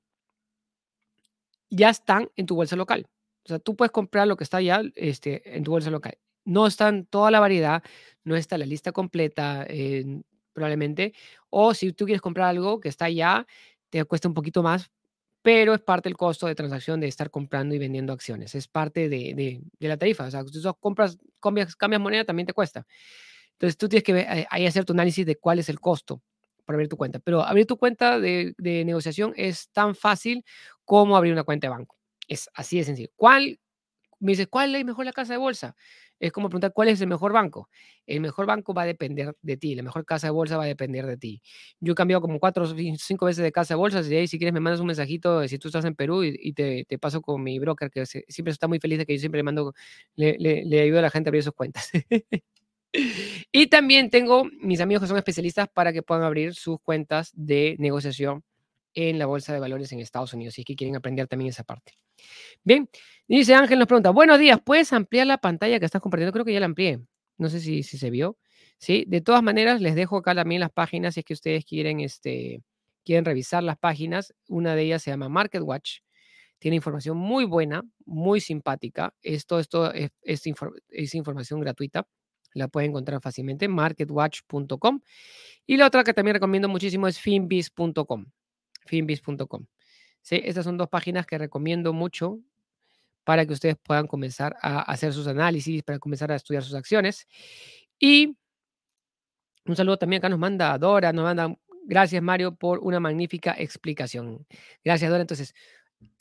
Ya 1.70 1.90
están 1.90 2.30
en 2.36 2.46
tu 2.46 2.56
bolsa 2.56 2.76
local. 2.76 3.08
O 3.46 3.48
sea, 3.48 3.60
tú 3.60 3.76
puedes 3.76 3.92
comprar 3.92 4.28
lo 4.28 4.36
que 4.36 4.44
está 4.44 4.58
allá 4.58 4.82
este, 4.96 5.56
en 5.56 5.64
tu 5.64 5.72
bolsa 5.72 5.90
local. 5.90 6.18
No 6.46 6.68
están 6.68 7.06
toda 7.06 7.32
la 7.32 7.40
variedad, 7.40 7.82
no 8.24 8.36
está 8.36 8.58
la 8.58 8.66
lista 8.66 8.92
completa, 8.92 9.66
eh, 9.70 10.22
probablemente. 10.54 11.14
O 11.50 11.74
si 11.74 11.94
tú 11.94 12.06
quieres 12.06 12.22
comprar 12.22 12.50
algo 12.50 12.80
que 12.82 12.90
está 12.90 13.06
allá, 13.06 13.48
te 13.90 14.04
cuesta 14.04 14.28
un 14.28 14.34
poquito 14.34 14.62
más, 14.62 14.92
pero 15.42 15.74
es 15.74 15.82
parte 15.82 16.10
del 16.10 16.18
costo 16.18 16.48
de 16.48 16.56
transacción 16.56 17.00
de 17.00 17.08
estar 17.08 17.32
comprando 17.32 17.74
y 17.74 17.80
vendiendo 17.80 18.12
acciones. 18.12 18.54
Es 18.56 18.68
parte 18.68 19.08
de, 19.08 19.62
la 19.80 19.98
tarifa. 19.98 20.26
O 20.26 20.32
sea, 20.32 20.44
si 20.44 20.62
tú 20.62 20.74
compras, 20.80 21.18
cambias, 21.40 21.76
cambias, 21.76 22.02
moneda, 22.02 22.26
también 22.26 22.48
te 22.48 22.54
cuesta. 22.54 22.86
Entonces, 23.54 23.78
tú 23.78 23.88
tienes 23.88 24.04
que 24.04 24.20
eh, 24.20 24.48
ahí 24.50 24.66
hacer 24.66 24.86
tu 24.86 24.94
análisis 24.94 25.26
de 25.26 25.38
cuál 25.38 25.60
es 25.60 25.70
el 25.70 25.80
costo 25.80 26.22
para 26.70 26.76
abrir 26.76 26.90
tu 26.90 26.98
cuenta. 26.98 27.18
Pero 27.18 27.42
abrir 27.42 27.66
tu 27.66 27.78
cuenta 27.78 28.20
de, 28.20 28.54
negociación 28.60 29.34
es 29.36 29.70
tan 29.72 29.96
fácil 29.96 30.46
como 30.86 31.18
abrir 31.18 31.34
una 31.34 31.44
cuenta 31.44 31.66
de 31.66 31.72
banco. 31.72 31.98
Es 32.28 32.48
así 32.54 32.78
de 32.78 32.84
sencillo. 32.84 33.10
¿Cuál? 33.16 33.60
Me 34.20 34.34
dices, 34.34 34.46
¿cuál 34.48 34.76
es 34.76 34.86
mejor 34.86 35.04
la 35.06 35.12
casa 35.12 35.34
de 35.34 35.40
bolsa? 35.40 35.76
Es 36.20 36.32
como 36.32 36.48
preguntar 36.48 36.72
cuál 36.72 36.90
es 36.90 37.02
el 37.02 37.08
mejor 37.08 37.34
banco. 37.34 37.70
El 38.06 38.22
mejor 38.22 38.46
banco 38.46 38.76
va 38.76 38.84
a 38.84 38.86
depender 38.86 39.36
de 39.42 39.58
ti, 39.58 39.74
la 39.74 39.82
mejor 39.82 40.06
casa 40.06 40.28
de 40.28 40.32
bolsa 40.32 40.58
va 40.58 40.66
a 40.66 40.68
depender 40.68 41.08
de 41.08 41.18
ti. 41.18 41.42
Yo 41.80 41.94
he 41.94 41.96
cambiado 41.96 42.22
como 42.22 42.40
cuatro 42.40 42.66
o 42.66 42.68
cinco 42.98 43.26
veces 43.26 43.44
de 43.44 43.52
casa 43.52 43.74
de 43.74 43.78
bolsa, 43.80 44.02
y 44.02 44.14
ahí 44.14 44.28
si 44.28 44.38
quieres 44.38 44.54
me 44.54 44.60
mandas 44.60 44.80
un 44.80 44.88
mensajito 44.88 45.48
si 45.48 45.58
tú 45.58 45.70
estás 45.70 45.86
en 45.86 45.96
Perú 45.96 46.24
y, 46.24 46.54
te, 46.54 46.86
paso 47.00 47.20
con 47.22 47.42
mi 47.42 47.58
broker, 47.58 47.90
que 47.90 48.06
siempre 48.06 48.52
está 48.52 48.68
muy 48.68 48.80
feliz 48.80 49.00
de 49.00 49.08
que 49.08 49.16
yo 49.16 49.20
siempre 49.20 49.40
le 49.40 49.44
mando, 49.44 49.74
le, 50.16 50.38
le, 50.38 50.82
ayudo 50.82 51.00
a 51.00 51.02
la 51.02 51.10
gente 51.10 51.30
a 51.30 51.32
abrir 51.32 51.44
sus 51.44 51.54
cuentas. 51.54 51.90
y 53.52 53.68
también 53.68 54.10
tengo 54.10 54.46
mis 54.62 54.82
amigos 54.82 55.04
que 55.04 55.08
son 55.08 55.18
especialistas 55.18 55.68
para 55.70 55.94
que 55.94 56.04
puedan 56.04 56.24
abrir 56.24 56.56
sus 56.56 56.80
cuentas 56.82 57.32
de 57.36 57.76
negociación 57.80 58.44
en 58.94 59.20
la 59.20 59.26
bolsa 59.26 59.54
de 59.54 59.60
valores 59.60 59.92
en 59.92 60.00
Estados 60.00 60.34
Unidos, 60.34 60.56
si 60.56 60.62
es 60.62 60.66
que 60.66 60.76
quieren 60.76 60.96
aprender 60.96 61.28
también 61.28 61.50
esa 61.50 61.64
parte. 61.64 61.94
Bien, 62.64 62.90
dice 63.28 63.54
Ángel, 63.54 63.80
nos 63.80 63.88
pregunta, 63.88 64.10
buenos 64.10 64.40
días, 64.40 64.60
¿puedes 64.64 64.92
ampliar 64.94 65.28
la 65.28 65.38
pantalla 65.38 65.80
que 65.80 65.86
estás 65.86 66.02
compartiendo? 66.02 66.34
Creo 66.34 66.46
que 66.46 66.54
ya 66.54 66.60
la 66.60 66.66
amplié, 66.66 67.00
no 67.38 67.50
sé 67.50 67.60
si, 67.60 67.84
si 67.84 67.98
se 67.98 68.10
vio. 68.10 68.38
Sí, 68.78 69.06
de 69.08 69.22
todas 69.22 69.44
maneras, 69.44 69.82
les 69.82 69.94
dejo 69.96 70.18
acá 70.18 70.34
también 70.34 70.62
las 70.62 70.72
páginas, 70.72 71.14
si 71.14 71.20
es 71.20 71.26
que 71.26 71.34
ustedes 71.34 71.66
quieren, 71.66 72.00
este, 72.00 72.64
quieren 73.04 73.26
revisar 73.26 73.62
las 73.62 73.78
páginas. 73.78 74.34
Una 74.48 74.74
de 74.76 74.84
ellas 74.84 75.04
se 75.04 75.12
llama 75.12 75.28
Market 75.28 75.62
Watch, 75.62 76.00
tiene 76.60 76.76
información 76.76 77.18
muy 77.18 77.46
buena, 77.46 77.84
muy 78.06 78.42
simpática. 78.42 79.14
Esto, 79.22 79.60
esto 79.60 79.94
es, 79.94 80.12
es, 80.22 81.16
información 81.16 81.60
gratuita, 81.62 82.08
la 82.54 82.68
pueden 82.68 82.92
encontrar 82.92 83.22
fácilmente, 83.22 83.68
marketwatch.com. 83.68 85.02
Y 85.66 85.78
la 85.78 85.88
otra 85.88 86.04
que 86.04 86.14
también 86.14 86.36
recomiendo 86.36 86.68
muchísimo 86.68 87.08
es 87.08 87.20
finbiz.com 87.20 88.26
finbiz.com. 88.90 89.66
¿Sí? 90.22 90.42
Estas 90.44 90.66
son 90.66 90.78
dos 90.78 90.90
páginas 90.90 91.26
que 91.26 91.38
recomiendo 91.38 91.94
mucho 91.94 92.40
para 93.24 93.46
que 93.46 93.54
ustedes 93.54 93.78
puedan 93.82 94.08
comenzar 94.08 94.58
a 94.62 94.82
hacer 94.82 95.14
sus 95.14 95.28
análisis, 95.28 95.84
para 95.84 96.00
comenzar 96.00 96.32
a 96.32 96.36
estudiar 96.36 96.64
sus 96.64 96.74
acciones. 96.74 97.28
Y 98.00 98.36
un 99.66 99.76
saludo 99.76 99.98
también 99.98 100.20
acá 100.20 100.30
nos 100.30 100.40
manda 100.40 100.78
Dora, 100.78 101.14
nos 101.14 101.24
manda, 101.24 101.56
gracias 101.84 102.22
Mario 102.24 102.56
por 102.56 102.80
una 102.80 103.00
magnífica 103.00 103.56
explicación. 103.58 104.46
Gracias 104.84 105.10
Dora. 105.10 105.22
Entonces, 105.22 105.54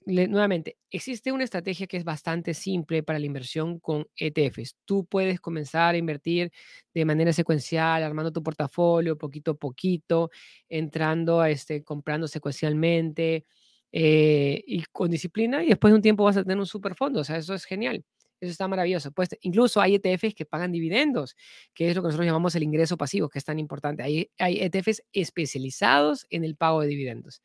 nuevamente, 0.09 0.79
existe 0.91 1.33
una 1.33 1.45
estrategia 1.45 1.87
que 1.87 1.99
es 1.99 2.05
bastante 2.05 2.55
simple 2.55 3.03
para 3.03 3.19
la 3.19 3.27
inversión 3.27 3.79
con 3.79 4.07
ETFs. 4.17 4.77
Tú 4.85 5.05
puedes 5.05 5.39
comenzar 5.41 5.95
a 5.95 5.99
invertir 5.99 6.51
de 6.95 7.05
manera 7.05 7.33
secuencial, 7.33 8.03
armando 8.03 8.33
tu 8.33 8.43
portafolio 8.43 9.19
poquito 9.19 9.53
a 9.53 9.55
poquito, 9.55 10.31
entrando 10.69 11.41
a 11.41 11.51
este, 11.51 11.85
comprando 11.85 12.27
secuencialmente 12.27 13.45
eh, 13.93 14.63
y 14.67 14.83
con 14.93 15.11
disciplina, 15.11 15.63
y 15.63 15.69
después 15.69 15.93
de 15.93 15.97
un 15.97 16.03
tiempo 16.03 16.25
vas 16.25 16.39
a 16.39 16.43
tener 16.43 16.59
un 16.59 16.67
super 16.67 16.95
fondo. 16.95 17.21
O 17.21 17.25
sea, 17.25 17.37
eso 17.37 17.55
es 17.55 17.65
genial. 17.65 18.05
Eso 18.41 18.53
está 18.53 18.69
maravilloso. 18.69 19.13
Pues 19.13 19.31
incluso 19.43 19.81
hay 19.81 19.97
ETFs 19.97 20.35
que 20.35 20.47
pagan 20.47 20.73
dividendos, 20.73 21.37
que 21.75 21.91
es 21.91 21.97
lo 21.97 22.03
que 22.03 22.07
nosotros 22.07 22.27
llamamos 22.27 22.55
el 22.55 22.63
ingreso 22.63 22.97
pasivo, 22.97 23.29
que 23.29 23.39
es 23.39 23.45
tan 23.45 23.59
importante. 23.59 24.03
Hay, 24.03 24.31
hay 24.39 24.61
ETFs 24.61 25.03
especializados 25.13 26.27
en 26.31 26.45
el 26.45 26.57
pago 26.57 26.81
de 26.81 26.89
dividendos. 26.89 27.43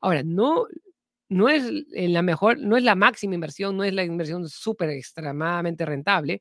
Ahora, 0.00 0.22
no, 0.22 0.66
no 1.28 1.48
es 1.48 1.64
la 1.92 2.22
mejor, 2.22 2.58
no 2.58 2.76
es 2.76 2.84
la 2.84 2.94
máxima 2.94 3.34
inversión, 3.34 3.76
no 3.76 3.84
es 3.84 3.92
la 3.92 4.04
inversión 4.04 4.48
súper 4.48 4.90
extremadamente 4.90 5.84
rentable, 5.84 6.40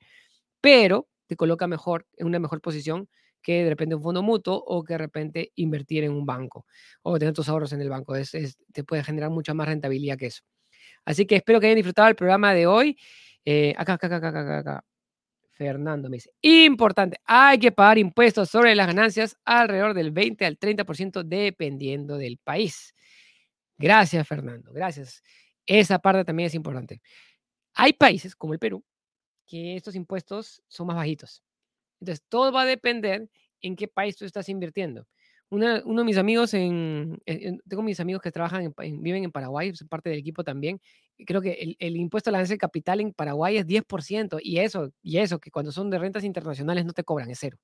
pero 0.61 1.07
te 1.27 1.35
coloca 1.35 1.67
mejor, 1.67 2.07
en 2.17 2.27
una 2.27 2.39
mejor 2.39 2.61
posición 2.61 3.09
que 3.41 3.63
de 3.63 3.69
repente 3.69 3.95
un 3.95 4.01
fondo 4.01 4.23
mutuo 4.23 4.55
o 4.55 4.83
que 4.83 4.93
de 4.93 4.97
repente 4.97 5.51
invertir 5.55 6.03
en 6.03 6.11
un 6.11 6.25
banco 6.25 6.65
o 7.03 7.19
tener 7.19 7.33
tus 7.33 7.47
ahorros 7.47 7.73
en 7.73 7.81
el 7.81 7.89
banco. 7.89 8.15
Es, 8.15 8.31
te 8.73 8.83
puede 8.83 9.03
generar 9.03 9.29
mucha 9.29 9.53
más 9.53 9.67
rentabilidad 9.67 10.17
que 10.17 10.27
eso. 10.27 10.41
Así 11.05 11.27
que 11.27 11.35
espero 11.35 11.59
que 11.59 11.67
hayan 11.67 11.75
disfrutado 11.77 12.09
el 12.09 12.15
programa 12.15 12.53
de 12.53 12.67
hoy. 12.67 12.97
Eh, 13.45 13.73
acá, 13.77 13.93
acá, 13.93 14.07
acá, 14.07 14.29
acá, 14.29 14.57
acá. 14.59 14.85
Fernando 15.51 16.09
me 16.09 16.17
dice, 16.17 16.31
importante, 16.41 17.17
hay 17.23 17.59
que 17.59 17.71
pagar 17.71 17.97
impuestos 17.97 18.49
sobre 18.49 18.75
las 18.75 18.87
ganancias 18.87 19.37
alrededor 19.45 19.93
del 19.93 20.11
20 20.11 20.45
al 20.45 20.57
30% 20.59 21.23
dependiendo 21.23 22.17
del 22.17 22.37
país. 22.39 22.93
Gracias, 23.77 24.27
Fernando. 24.27 24.71
Gracias. 24.73 25.21
Esa 25.65 25.99
parte 25.99 26.23
también 26.25 26.47
es 26.47 26.55
importante. 26.55 27.01
Hay 27.73 27.93
países 27.93 28.35
como 28.35 28.53
el 28.53 28.59
Perú 28.59 28.83
que 29.45 29.75
estos 29.75 29.95
impuestos 29.95 30.63
son 30.67 30.87
más 30.87 30.95
bajitos. 30.95 31.43
Entonces, 31.99 32.25
todo 32.29 32.51
va 32.51 32.63
a 32.63 32.65
depender 32.65 33.29
en 33.61 33.75
qué 33.75 33.87
país 33.87 34.15
tú 34.17 34.25
estás 34.25 34.49
invirtiendo. 34.49 35.07
uno 35.49 35.81
de 35.83 36.03
mis 36.03 36.17
amigos, 36.17 36.53
en, 36.53 37.21
tengo 37.67 37.83
mis 37.83 37.99
amigos 37.99 38.21
que 38.21 38.31
trabajan, 38.31 38.73
en, 38.77 39.01
viven 39.01 39.23
en 39.23 39.31
Paraguay, 39.31 39.73
son 39.75 39.87
parte 39.87 40.09
del 40.09 40.19
equipo 40.19 40.43
también. 40.43 40.81
Creo 41.25 41.41
que 41.41 41.75
el, 41.79 41.95
impuesto 41.97 42.29
a 42.29 42.31
la 42.31 42.39
ganancia 42.39 42.55
de 42.55 42.59
capital 42.59 42.99
en 42.99 43.13
Paraguay 43.13 43.57
es 43.57 43.65
10%, 43.67 44.39
y 44.41 44.59
eso, 44.59 44.91
y 45.01 45.19
eso, 45.19 45.39
que 45.39 45.51
cuando 45.51 45.71
son 45.71 45.89
de 45.89 45.99
rentas 45.99 46.23
internacionales 46.23 46.85
no 46.85 46.93
te 46.93 47.03
cobran, 47.03 47.29
es 47.29 47.39
cero. 47.39 47.57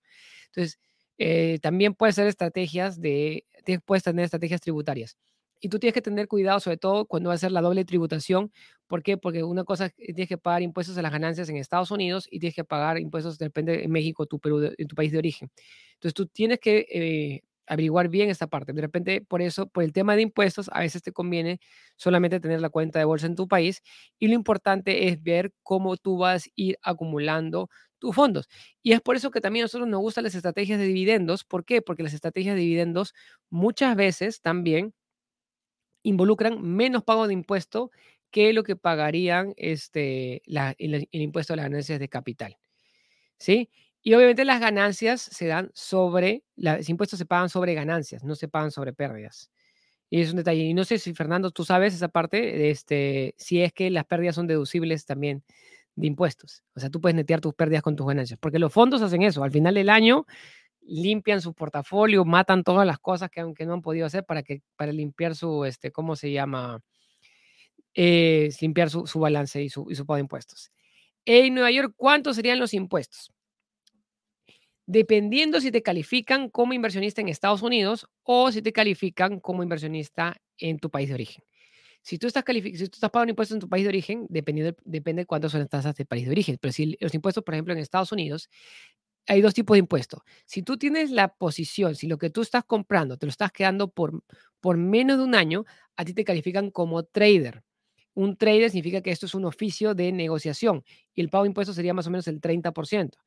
Entonces, 0.48 0.80
eh, 1.18 1.60
también 1.62 1.94
puedes 1.94 2.16
hacer 2.16 2.28
estrategias 2.28 3.00
de, 3.02 3.46
puedes 3.86 4.04
tener 4.04 4.26
estrategias 4.26 4.62
tributarias. 4.62 5.18
Y 5.62 5.70
tú 5.70 5.80
tienes 5.80 5.94
que 5.94 6.02
tener 6.02 6.28
cuidado, 6.28 6.60
sobre 6.60 6.78
todo 6.78 7.06
cuando 7.06 7.30
va 7.30 7.36
a 7.36 7.38
ser 7.38 7.52
la 7.52 7.62
doble 7.62 7.86
tributación. 7.86 8.52
¿Por 8.88 9.04
qué? 9.04 9.18
Porque 9.18 9.44
una 9.44 9.64
cosa 9.64 9.86
es 9.88 9.94
que 9.94 10.06
tienes 10.14 10.28
que 10.28 10.38
pagar 10.38 10.64
impuestos 10.64 10.98
a 10.98 11.02
las 11.02 11.12
ganancias 11.12 11.48
en 11.50 11.58
Estados 11.58 11.92
Unidos 11.92 12.28
y 12.32 12.40
tienes 12.40 12.56
que 12.56 12.64
pagar 12.66 13.00
impuestos, 13.00 13.38
depende, 13.38 13.84
en 13.84 13.92
México, 13.92 14.26
tu 14.26 14.40
Perú, 14.40 14.74
en 14.78 14.88
tu 14.88 14.96
país 14.96 15.12
de 15.12 15.20
origen. 15.20 15.52
Entonces 15.94 16.14
tú 16.16 16.26
tienes 16.26 16.60
que 16.60 16.86
eh, 16.92 17.42
averiguar 17.68 18.10
bien 18.10 18.30
esta 18.30 18.48
parte. 18.48 18.74
De 18.74 18.82
repente, 18.82 19.22
por 19.22 19.42
eso, 19.42 19.68
por 19.68 19.84
el 19.84 19.94
tema 19.94 20.16
de 20.16 20.24
impuestos, 20.24 20.70
a 20.74 20.82
veces 20.82 21.04
te 21.04 21.12
conviene 21.14 21.60
solamente 21.96 22.40
tener 22.40 22.60
la 22.60 22.70
cuenta 22.70 23.00
de 23.00 23.06
bolsa 23.06 23.28
en 23.28 23.36
tu 23.36 23.48
país 23.48 23.82
y 24.20 24.28
lo 24.28 24.34
importante 24.34 25.08
es 25.08 25.22
ver 25.24 25.54
cómo 25.64 25.96
tú 25.98 26.18
vas 26.18 26.48
a 26.48 26.50
ir 26.56 26.78
acumulando 26.82 27.70
tus 28.00 28.16
fondos. 28.16 28.48
Y 28.84 28.94
es 28.94 29.02
por 29.02 29.16
eso 29.16 29.32
que 29.32 29.42
también 29.42 29.64
a 29.64 29.66
nosotros 29.66 29.88
nos 29.88 30.02
gustan 30.02 30.24
las 30.24 30.36
estrategias 30.36 30.80
de 30.80 30.86
dividendos. 30.86 31.44
¿Por 31.46 31.64
qué? 31.66 31.82
Porque 31.82 32.04
las 32.04 32.14
estrategias 32.14 32.56
de 32.56 32.62
dividendos 32.62 33.14
muchas 33.50 33.96
veces 33.96 34.42
también 34.42 34.94
involucran 36.04 36.62
menos 36.62 37.04
pago 37.04 37.28
de 37.28 37.34
impuesto 37.34 37.92
que 38.32 38.54
lo 38.54 38.64
que 38.64 38.76
pagarían 38.76 39.54
este, 39.58 40.42
el, 40.46 41.08
impuesto 41.12 41.54
a 41.54 41.58
las 41.58 41.66
ganancias 41.66 42.00
de 42.00 42.10
capital. 42.10 42.58
¿Sí? 43.38 43.70
Y 44.02 44.14
obviamente 44.14 44.46
las 44.46 44.60
ganancias 44.60 45.22
se 45.22 45.48
dan 45.48 45.70
sobre, 45.74 46.44
los 46.56 46.90
impuestos 46.90 47.20
se 47.20 47.26
pagan 47.26 47.50
sobre 47.50 47.74
ganancias, 47.74 48.24
no 48.24 48.36
se 48.36 48.48
pagan 48.48 48.72
sobre 48.72 48.94
pérdidas. 48.94 49.52
Y 50.10 50.22
es 50.22 50.32
un 50.32 50.38
detalle. 50.38 50.64
Y 50.64 50.74
no 50.74 50.84
sé 50.84 50.98
si, 50.98 51.14
Fernando, 51.14 51.52
tú 51.52 51.64
sabes 51.64 51.94
esa 51.94 52.08
parte, 52.08 52.70
este, 52.70 53.36
si 53.38 53.62
es 53.62 53.72
que 53.74 53.90
las 53.90 54.06
pérdidas 54.06 54.36
son 54.36 54.48
deducibles 54.48 55.06
también 55.06 55.44
de 55.96 56.08
impuestos. 56.08 56.64
O 56.76 56.80
sea, 56.80 56.90
tú 56.90 57.00
puedes 57.00 57.16
netear 57.16 57.42
tus 57.42 57.54
pérdidas 57.54 57.84
con 57.84 57.96
tus 57.96 58.08
ganancias, 58.08 58.40
porque 58.40 58.60
los 58.60 58.74
fondos 58.74 59.02
hacen 59.02 59.22
eso. 59.22 59.44
Al 59.44 59.52
final 59.52 59.76
del 59.76 59.90
año 59.90 60.26
limpian 60.92 61.42
su 61.42 61.54
portafolio, 61.54 62.26
matan 62.26 62.64
todas 62.64 62.86
las 62.86 63.00
cosas 63.00 63.30
que 63.30 63.40
aunque 63.40 63.66
no 63.66 63.74
han 63.74 63.82
podido 63.82 64.06
hacer 64.06 64.26
para 64.26 64.44
que 64.44 64.62
para 64.76 64.92
limpiar 64.92 65.36
su 65.36 65.64
este 65.64 65.92
¿cómo 65.92 66.16
se 66.16 66.32
llama? 66.32 66.82
Eh, 67.94 68.50
limpiar 68.62 68.90
su, 68.90 69.20
balance 69.20 69.62
y 69.62 69.70
su, 69.70 69.88
su 69.94 70.06
pago 70.06 70.16
de 70.16 70.22
impuestos. 70.22 70.72
En 71.26 71.54
Nueva 71.54 71.72
York, 71.72 71.94
¿cuántos 71.96 72.36
serían 72.36 72.60
los 72.60 72.74
impuestos? 72.74 73.32
Dependiendo 74.86 75.62
si 75.62 75.72
te 75.72 75.82
califican 75.82 76.50
como 76.50 76.74
inversionista 76.74 77.22
en 77.22 77.30
Estados 77.30 77.62
Unidos 77.62 78.08
o 78.24 78.52
si 78.52 78.62
te 78.62 78.74
califican 78.74 79.40
como 79.40 79.64
inversionista 79.64 80.42
en 80.58 80.80
tu 80.80 80.90
país 80.90 81.10
de 81.10 81.16
origen. 81.16 81.44
Si 82.02 82.18
tú 82.18 82.28
estás, 82.28 82.44
si 82.48 82.90
tú 82.90 82.96
estás 82.96 83.12
pagando 83.12 83.32
impuestos 83.32 83.56
en 83.56 83.62
tu 83.62 83.70
país 83.70 83.84
de 83.84 83.90
origen, 83.90 84.26
depende 84.30 84.76
de 84.84 85.26
cuántas 85.26 85.52
son 85.52 85.62
las 85.62 85.70
tasas 85.70 85.96
de 85.96 86.06
país 86.06 86.26
de 86.26 86.32
origen. 86.32 86.58
Pero 86.60 86.72
si 86.74 86.98
los 87.00 87.14
impuestos, 87.14 87.44
por 87.44 87.54
ejemplo, 87.54 87.74
en 87.74 87.80
Estados 87.80 88.12
Unidos, 88.12 88.50
hay 89.28 89.42
dos 89.42 89.54
tipos 89.54 89.76
de 89.76 89.80
impuestos. 89.80 90.22
Si 90.46 90.64
tú 90.64 90.78
tienes 90.78 91.12
la 91.12 91.34
posición, 91.36 91.96
si 91.96 92.08
lo 92.08 92.18
que 92.18 92.30
tú 92.30 92.42
estás 92.42 92.64
comprando 92.66 93.18
te 93.18 93.26
lo 93.26 93.30
estás 93.30 93.52
quedando 93.52 93.90
por, 93.90 94.24
por 94.60 94.78
menos 94.78 95.18
de 95.18 95.24
un 95.24 95.36
año, 95.36 95.66
a 95.96 96.06
ti 96.06 96.14
te 96.14 96.24
califican 96.24 96.72
como 96.72 97.04
trader. 97.04 97.64
Un 98.14 98.36
trader 98.36 98.70
significa 98.70 99.02
que 99.02 99.12
esto 99.12 99.26
es 99.26 99.36
un 99.36 99.46
oficio 99.46 99.96
de 99.96 100.12
negociación 100.12 100.84
y 101.14 101.22
el 101.22 101.30
pago 101.30 101.44
de 101.46 101.50
impuestos 101.50 101.76
sería 101.76 101.94
más 101.94 102.08
o 102.08 102.12
menos 102.12 102.28
el 102.28 102.42
30%. 102.42 103.20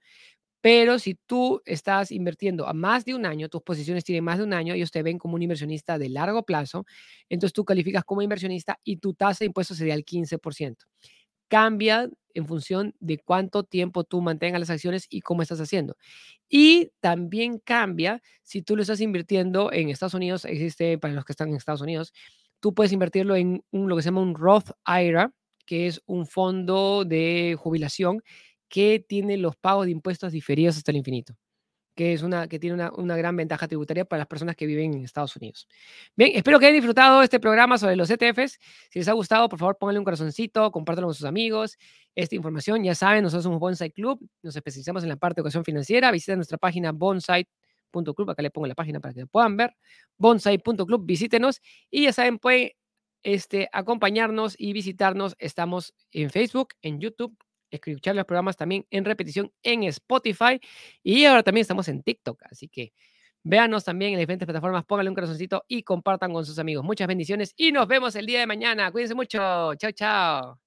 Pero 0.60 0.98
si 0.98 1.14
tú 1.14 1.60
estás 1.66 2.10
invirtiendo 2.10 2.66
a 2.66 2.72
más 2.72 3.04
de 3.04 3.14
un 3.14 3.26
año, 3.26 3.50
tus 3.50 3.62
posiciones 3.62 4.02
tienen 4.02 4.24
más 4.24 4.38
de 4.38 4.44
un 4.44 4.54
año, 4.54 4.72
ellos 4.74 4.90
te 4.90 5.02
ven 5.02 5.18
como 5.18 5.34
un 5.34 5.42
inversionista 5.42 5.98
de 5.98 6.08
largo 6.08 6.42
plazo, 6.44 6.86
entonces 7.28 7.52
tú 7.52 7.66
calificas 7.66 8.04
como 8.04 8.22
inversionista 8.22 8.80
y 8.82 8.96
tu 8.96 9.12
tasa 9.12 9.40
de 9.40 9.46
impuestos 9.46 9.76
sería 9.76 9.94
el 9.94 10.04
15%. 10.06 10.86
Cambia 11.48 12.08
en 12.34 12.46
función 12.46 12.94
de 13.00 13.18
cuánto 13.18 13.64
tiempo 13.64 14.04
tú 14.04 14.20
mantengas 14.20 14.60
las 14.60 14.70
acciones 14.70 15.06
y 15.08 15.20
cómo 15.20 15.42
estás 15.42 15.60
haciendo. 15.60 15.96
Y 16.48 16.90
también 17.00 17.58
cambia 17.58 18.22
si 18.42 18.62
tú 18.62 18.76
lo 18.76 18.82
estás 18.82 19.00
invirtiendo 19.00 19.72
en 19.72 19.88
Estados 19.88 20.14
Unidos, 20.14 20.44
existe 20.44 20.98
para 20.98 21.14
los 21.14 21.24
que 21.24 21.32
están 21.32 21.48
en 21.48 21.56
Estados 21.56 21.80
Unidos, 21.80 22.12
tú 22.60 22.74
puedes 22.74 22.92
invertirlo 22.92 23.36
en 23.36 23.62
un, 23.70 23.88
lo 23.88 23.96
que 23.96 24.02
se 24.02 24.08
llama 24.08 24.22
un 24.22 24.34
Roth 24.34 24.70
IRA, 24.86 25.32
que 25.66 25.86
es 25.86 26.02
un 26.06 26.26
fondo 26.26 27.04
de 27.04 27.56
jubilación 27.58 28.22
que 28.68 29.04
tiene 29.06 29.36
los 29.36 29.56
pagos 29.56 29.86
de 29.86 29.92
impuestos 29.92 30.32
diferidos 30.32 30.76
hasta 30.76 30.90
el 30.90 30.98
infinito, 30.98 31.36
que, 31.94 32.12
es 32.12 32.22
una, 32.22 32.48
que 32.48 32.58
tiene 32.58 32.88
una, 32.96 33.16
gran 33.16 33.36
ventaja 33.36 33.68
tributaria 33.68 34.04
para 34.04 34.18
las 34.18 34.26
personas 34.26 34.56
que 34.56 34.66
viven 34.66 34.94
en 34.94 35.04
Estados 35.04 35.36
Unidos. 35.36 35.68
Bien, 36.16 36.32
espero 36.34 36.58
que 36.58 36.66
hayan 36.66 36.76
disfrutado 36.76 37.22
este 37.22 37.38
programa 37.40 37.78
sobre 37.78 37.96
los 37.96 38.10
ETFs. 38.10 38.58
Si 38.90 38.98
les 38.98 39.08
ha 39.08 39.12
gustado, 39.12 39.48
por 39.48 39.58
favor, 39.58 39.78
pónganle 39.78 40.00
un 40.00 40.04
corazoncito, 40.04 40.70
compártanlo 40.70 41.08
con 41.08 41.14
sus 41.14 41.26
amigos. 41.26 41.78
Esta 42.14 42.34
información, 42.34 42.82
ya 42.84 42.94
saben, 42.94 43.22
nosotros 43.22 43.44
somos 43.44 43.60
Bonsai 43.60 43.90
Club, 43.90 44.20
nos 44.42 44.56
especializamos 44.56 45.02
en 45.02 45.08
la 45.08 45.16
parte 45.16 45.36
de 45.36 45.40
educación 45.42 45.64
financiera. 45.64 46.10
Visiten 46.10 46.36
nuestra 46.36 46.58
página 46.58 46.92
bonsai.club, 46.92 48.30
acá 48.30 48.42
le 48.42 48.50
pongo 48.50 48.66
la 48.66 48.74
página 48.74 49.00
para 49.00 49.14
que 49.14 49.26
puedan 49.26 49.56
ver, 49.56 49.74
bonsai.club, 50.18 51.04
visítenos 51.04 51.60
y 51.90 52.04
ya 52.04 52.12
saben, 52.12 52.38
pueden 52.38 52.70
este, 53.22 53.68
acompañarnos 53.72 54.54
y 54.58 54.72
visitarnos. 54.72 55.36
Estamos 55.38 55.94
en 56.12 56.30
Facebook, 56.30 56.68
en 56.82 57.00
YouTube, 57.00 57.36
escuchar 57.70 58.14
los 58.16 58.24
programas 58.24 58.56
también 58.56 58.86
en 58.90 59.04
repetición 59.04 59.52
en 59.62 59.84
Spotify 59.84 60.60
y 61.02 61.24
ahora 61.24 61.42
también 61.42 61.62
estamos 61.62 61.88
en 61.88 62.02
TikTok, 62.02 62.42
así 62.50 62.68
que 62.68 62.92
véanos 63.42 63.84
también 63.84 64.14
en 64.14 64.18
diferentes 64.20 64.46
plataformas, 64.46 64.84
pónganle 64.84 65.10
un 65.10 65.14
corazoncito 65.14 65.64
y 65.68 65.82
compartan 65.82 66.32
con 66.32 66.46
sus 66.46 66.58
amigos. 66.58 66.84
Muchas 66.84 67.08
bendiciones 67.08 67.52
y 67.56 67.72
nos 67.72 67.86
vemos 67.88 68.16
el 68.16 68.26
día 68.26 68.40
de 68.40 68.46
mañana. 68.46 68.90
Cuídense 68.92 69.14
mucho. 69.14 69.38
Chao, 69.76 69.92
chao. 69.92 70.63